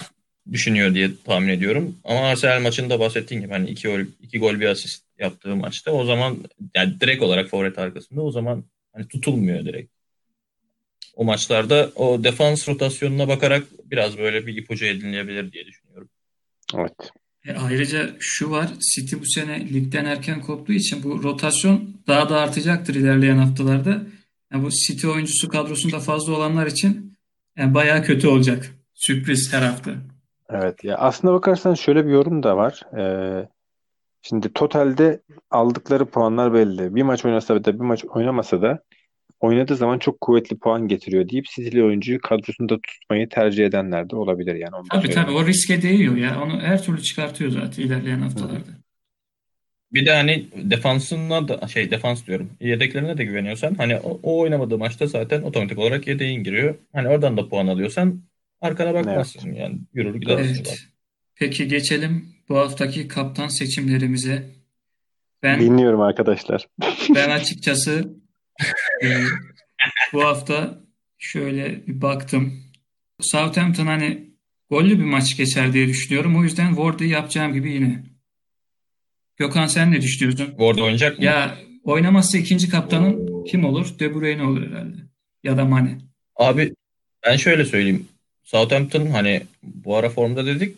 [0.52, 1.96] düşünüyor diye tahmin ediyorum.
[2.04, 6.06] Ama Arsenal maçında bahsettiğim gibi hani iki gol, iki gol bir asist yaptığı maçta o
[6.06, 6.38] zaman
[6.76, 9.92] yani direkt olarak forvet arkasında o zaman hani tutulmuyor direkt.
[11.16, 16.10] O maçlarda o defans rotasyonuna bakarak biraz böyle bir ipucu edinilebilir diye düşünüyorum.
[16.76, 17.12] Evet.
[17.46, 22.40] E, ayrıca şu var, City bu sene ligden erken koptuğu için bu rotasyon daha da
[22.40, 24.02] artacaktır ilerleyen haftalarda.
[24.54, 27.18] Yani bu City oyuncusu kadrosunda fazla olanlar için
[27.58, 28.76] yani bayağı kötü olacak.
[28.94, 29.96] Sürpriz her hafta.
[30.50, 32.82] Evet ya aslında bakarsan şöyle bir yorum da var.
[32.98, 33.48] Ee,
[34.22, 35.22] Şimdi totalde
[35.52, 36.96] aldıkları puanlar belli.
[36.96, 38.84] Bir maç oynasa da bir maç oynamasa da
[39.40, 44.56] oynadığı zaman çok kuvvetli puan getiriyor deyip Sicilya oyuncuyu kadrosunda tutmayı tercih edenler de olabilir
[44.56, 44.76] yani.
[44.76, 45.28] Onu Tabii söyleyeyim.
[45.28, 46.42] tabii o riske değiyor ya.
[46.44, 48.72] Onu her türlü çıkartıyor zaten ilerleyen haftalarda.
[49.94, 52.50] Bir de hani defansına da şey defans diyorum.
[52.60, 56.76] Yedeklerine de güveniyorsan hani o, o oynamadığı maçta zaten otomatik olarak yedeğin giriyor.
[56.94, 58.22] Hani oradan da puan alıyorsan
[58.62, 59.78] arkana bakmazsın yani.
[59.94, 60.44] Yürür zaten.
[60.44, 60.88] Evet.
[61.36, 64.50] Peki geçelim bu haftaki kaptan seçimlerimize.
[65.44, 66.68] Ben Dinliyorum arkadaşlar.
[67.16, 68.14] ben açıkçası
[69.04, 69.08] e,
[70.14, 70.80] bu hafta
[71.18, 72.64] şöyle bir baktım.
[73.20, 74.30] Southampton hani
[74.70, 76.40] gollü bir maç geçer diye düşünüyorum.
[76.40, 78.04] O yüzden Ward'ı yapacağım gibi yine.
[79.38, 80.46] Gökhan sen ne düşünüyorsun?
[80.46, 81.26] Ward oynayacak mı?
[81.26, 84.00] Ya oynamazsa ikinci kaptanın kim olur?
[84.00, 84.98] De Bruyne olur herhalde.
[85.44, 85.98] Ya da Mane.
[86.36, 86.74] Abi
[87.26, 88.08] ben şöyle söyleyeyim.
[88.48, 90.78] Southampton hani bu ara formda dedik.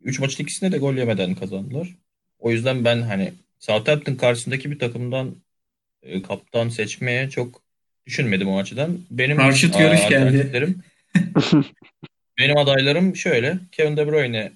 [0.00, 1.88] 3 maçın ikisinde de gol yemeden kazandılar.
[2.38, 5.34] O yüzden ben hani Southampton karşısındaki bir takımdan
[6.02, 7.62] e, kaptan seçmeye çok
[8.06, 8.98] düşünmedim o açıdan.
[9.10, 10.50] Benim Karşıt görüş geldi.
[12.38, 13.58] benim adaylarım şöyle.
[13.72, 14.52] Kevin De Bruyne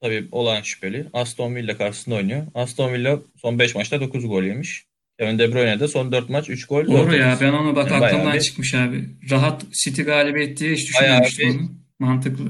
[0.00, 1.06] tabii olan şüpheli.
[1.12, 2.46] Aston Villa karşısında oynuyor.
[2.54, 4.84] Aston Villa son 5 maçta 9 gol yemiş.
[5.18, 6.86] Kevin De Bruyne de son 4 maç 3 gol.
[6.86, 9.04] Doğru ya ben onu bak Yani aklımdan bir- çıkmış abi.
[9.30, 11.70] Rahat City galibiyet diye hiç düşünmemiştim bir- onu.
[11.98, 12.44] Mantıklı.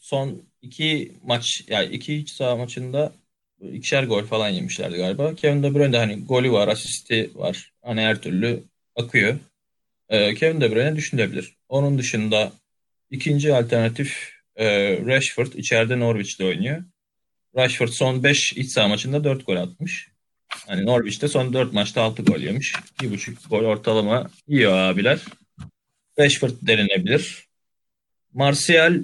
[0.00, 3.12] son iki maç yani iki iç saha maçında
[3.72, 5.34] ikişer gol falan yemişlerdi galiba.
[5.34, 7.72] Kevin De Bruyne'de hani golü var, asisti var.
[7.82, 8.62] Hani her türlü
[8.96, 9.38] akıyor.
[10.08, 11.56] Ee, Kevin De Bruyne düşünülebilir.
[11.68, 12.52] Onun dışında
[13.10, 14.66] ikinci alternatif e,
[15.06, 16.84] Rashford içeride Norwich'te oynuyor.
[17.56, 20.08] Rashford son 5 iç saha maçında 4 gol atmış.
[20.66, 22.74] Hani Norwich'te son 4 maçta 6 gol yemiş.
[23.02, 25.20] 1,5 gol ortalama yiyor abiler.
[26.18, 27.48] Rashford denilebilir.
[28.34, 28.94] Martial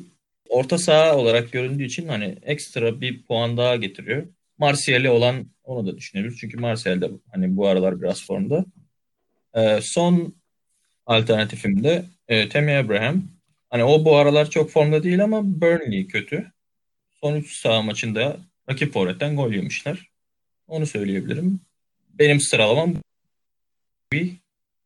[0.49, 4.27] orta saha olarak göründüğü için hani ekstra bir puan daha getiriyor.
[4.59, 6.39] Martial'i olan onu da düşünebiliriz.
[6.41, 8.65] Çünkü Martial de hani bu aralar biraz formda.
[9.55, 10.35] Ee, son
[11.07, 13.23] alternatifim de e, Tammy Abraham.
[13.71, 16.53] Hani o bu aralar çok formda değil ama Burnley kötü.
[17.21, 18.37] Son 3 saha maçında
[18.71, 20.08] rakip forvetten gol yemişler.
[20.69, 21.61] Onu söyleyebilirim.
[22.19, 22.95] Benim sıralamam
[24.13, 24.33] bir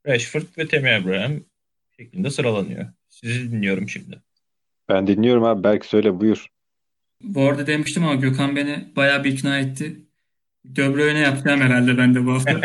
[0.07, 1.33] Rashford ve Tammy Abraham
[1.97, 2.87] şeklinde sıralanıyor.
[3.09, 4.23] Sizi dinliyorum şimdi.
[4.89, 5.65] Ben dinliyorum abi.
[5.65, 6.47] Berk söyle buyur.
[7.23, 9.97] Bu arada demiştim ama Gökhan beni bayağı bir ikna etti.
[10.65, 12.61] De Bruyne yapacağım herhalde ben de bu hafta.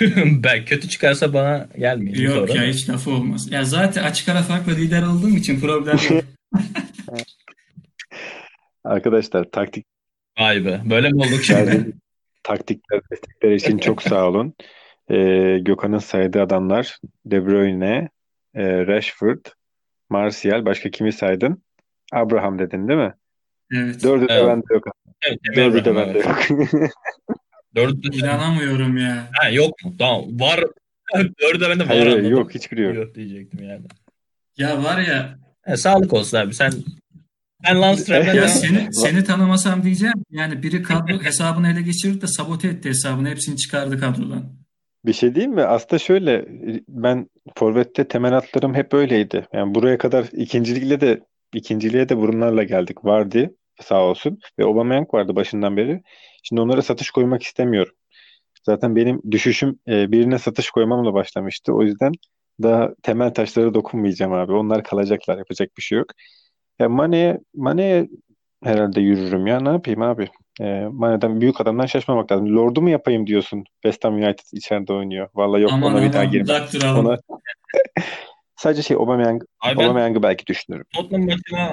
[0.42, 2.62] ben kötü çıkarsa bana gelmeyin Yok sonra.
[2.62, 3.52] ya hiç lafı olmaz.
[3.52, 6.24] Ya zaten açık ara farkla lider olduğum için problem yok.
[8.84, 9.86] Arkadaşlar taktik
[10.38, 10.80] Vay be.
[10.90, 11.92] Böyle mi olduk şimdi?
[12.42, 14.54] taktikler, destekler için çok sağ olun.
[15.10, 18.08] Ee, Gökhan'ın saydığı adamlar De Bruyne,
[18.54, 19.44] e, Rashford,
[20.10, 20.64] Martial.
[20.64, 21.62] Başka kimi saydın?
[22.12, 23.14] Abraham dedin değil mi?
[23.72, 24.02] Evet.
[24.02, 24.46] Dördü de Evet.
[24.46, 24.84] bende yok.
[25.26, 26.50] Evet, Dördü de bende evet.
[26.50, 26.90] yok.
[27.76, 29.28] Dördü de İnanamıyorum ya.
[29.32, 29.92] Ha, yok mu?
[29.98, 30.40] Tamam.
[30.40, 30.60] Var.
[31.14, 32.30] Dördü de bende var Hayır anladım.
[32.30, 32.94] yok hiçbiri yok.
[32.94, 33.82] Yok diyecektim yani.
[34.56, 36.54] Ya var ya Ha, sağlık olsun abi.
[36.54, 36.72] Sen
[37.68, 40.14] ben Landström'den ya Ya- seni seni tanımasam diyeceğim.
[40.30, 43.28] Yani biri kadro hesabını ele geçirdi de sabote etti hesabını.
[43.28, 44.44] Hepsini çıkardı kadrodan.
[45.06, 45.62] Bir şey diyeyim mi?
[45.62, 46.44] Aslında şöyle
[46.88, 49.46] ben Forvet'te temel atlarım hep öyleydi.
[49.52, 51.20] Yani buraya kadar ikinciliğe de
[51.54, 53.04] ikinciliğe de burunlarla geldik.
[53.04, 56.02] Vardı sağ olsun ve Aubameyang vardı başından beri.
[56.42, 57.92] Şimdi onlara satış koymak istemiyorum.
[58.66, 61.72] Zaten benim düşüşüm e, birine satış koymamla başlamıştı.
[61.72, 62.12] O yüzden
[62.62, 64.52] daha temel taşlara dokunmayacağım abi.
[64.52, 65.38] Onlar kalacaklar.
[65.38, 66.06] Yapacak bir şey yok.
[66.78, 68.08] Ya Mane'ye Mane'ye
[68.64, 69.60] herhalde yürürüm ya.
[69.60, 70.28] Ne yapayım abi?
[70.60, 72.56] E, Mane'den büyük adamdan şaşmamak lazım.
[72.56, 73.64] Lord'u mu yapayım diyorsun?
[73.82, 75.28] West Ham United içeride oynuyor.
[75.34, 76.62] Vallahi yok Aman ona bir daha girmem.
[76.84, 77.18] Ona
[78.56, 80.84] sadece şey Aubameyang, Abi ben Aubameyang'ı belki düşünürüm.
[80.94, 81.72] Tottenham maçına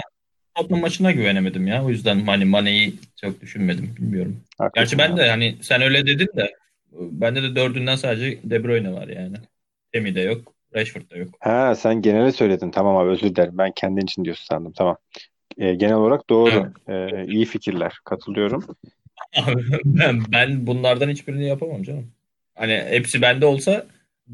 [0.55, 1.85] Tottenham maçına güvenemedim ya.
[1.85, 3.95] O yüzden hani Mane'yi çok düşünmedim.
[3.97, 4.37] Bilmiyorum.
[4.57, 5.21] Haklısın Gerçi ben abi.
[5.21, 6.55] de hani sen öyle dedin de
[6.91, 9.35] bende de dördünden sadece De Bruyne var yani.
[9.91, 10.52] Temi de yok.
[10.75, 11.29] Rashford da yok.
[11.39, 12.71] Ha sen genele söyledin.
[12.71, 13.57] Tamam abi özür dilerim.
[13.57, 14.73] Ben kendin için diyorsun sandım.
[14.77, 14.97] Tamam.
[15.57, 16.73] E, genel olarak doğru.
[16.87, 17.93] E, iyi fikirler.
[18.03, 18.65] Katılıyorum.
[19.45, 22.11] Abi ben, ben bunlardan hiçbirini yapamam canım.
[22.55, 23.85] Hani hepsi bende olsa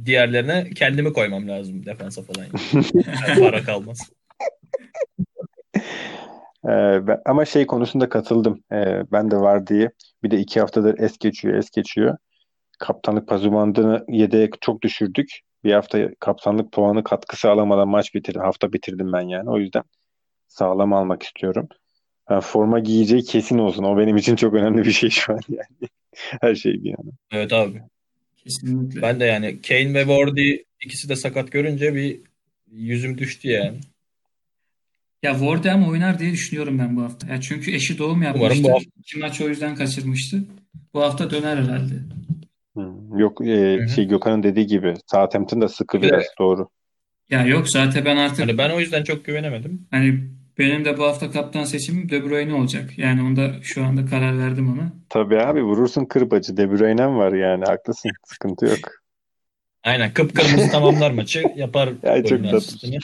[0.06, 2.46] diğerlerine kendimi koymam lazım defansa falan.
[2.46, 3.40] Yani.
[3.40, 4.12] Para kalmaz.
[6.66, 8.64] Ee, ben- ama şey konusunda katıldım.
[8.72, 9.92] Ee, ben de var diye.
[10.24, 12.18] Bir de iki haftadır es geçiyor, es geçiyor.
[12.80, 15.40] Kaptanlık pazumandını yedeğe çok düşürdük.
[15.64, 18.42] Bir hafta kaptanlık puanı katkısı alamadan maç bitirdim.
[18.42, 19.50] Hafta bitirdim ben yani.
[19.50, 19.84] O yüzden
[20.48, 21.68] sağlam almak istiyorum.
[22.26, 23.84] Ha, forma giyeceği kesin olsun.
[23.84, 25.90] O benim için çok önemli bir şey şu an yani.
[26.42, 27.12] Her şey bir yana.
[27.32, 27.82] Evet abi.
[28.38, 29.02] Kesinlikle.
[29.02, 30.56] Ben de yani Kane ve Vardy
[30.86, 32.20] ikisi de sakat görünce bir
[32.72, 33.78] yüzüm düştü yani.
[35.24, 37.28] Ya Wardem oynar diye düşünüyorum ben bu hafta.
[37.28, 38.64] Ya çünkü eşi doğum Umarım yapmıştı.
[38.64, 40.44] bu hafta- İki maç o yüzden kaçırmıştı.
[40.94, 41.94] Bu hafta döner herhalde.
[43.18, 46.70] Yok e, şey Gökhan'ın dediği gibi Southampton da sıkı biraz doğru.
[47.30, 49.88] Ya yok zaten ben artık Hani ben o yüzden çok güvenemedim.
[49.92, 50.20] hani
[50.60, 52.98] benim de bu hafta kaptan seçimim De Bruyne olacak.
[52.98, 54.92] Yani onda şu anda karar verdim ona.
[55.10, 56.58] Tabii abi vurursun kırbacı.
[56.58, 58.12] De Bruyne'm var yani haklısın.
[58.26, 58.80] Sıkıntı yok.
[59.84, 62.90] Aynen kıpkırmızı tamamlar maçı yapar Ya çok tatlı.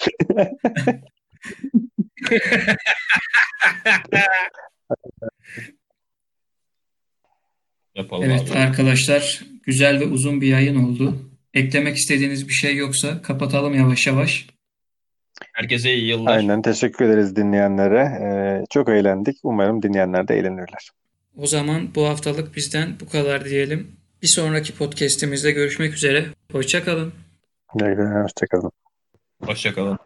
[7.95, 8.59] Yapalım Evet abi.
[8.59, 11.15] arkadaşlar güzel ve uzun bir yayın oldu.
[11.53, 14.47] Eklemek istediğiniz bir şey yoksa kapatalım yavaş yavaş.
[15.53, 16.37] Herkese iyi yıllar.
[16.37, 17.99] Aynen teşekkür ederiz dinleyenlere.
[17.99, 19.37] Ee, çok eğlendik.
[19.43, 20.89] Umarım dinleyenler de eğlenirler.
[21.37, 23.91] O zaman bu haftalık bizden bu kadar diyelim.
[24.21, 26.25] Bir sonraki podcast'imizde görüşmek üzere.
[26.51, 27.13] Hoşça kalın.
[27.67, 28.71] Hoşçakalın.
[29.41, 29.99] Hoşçakalın.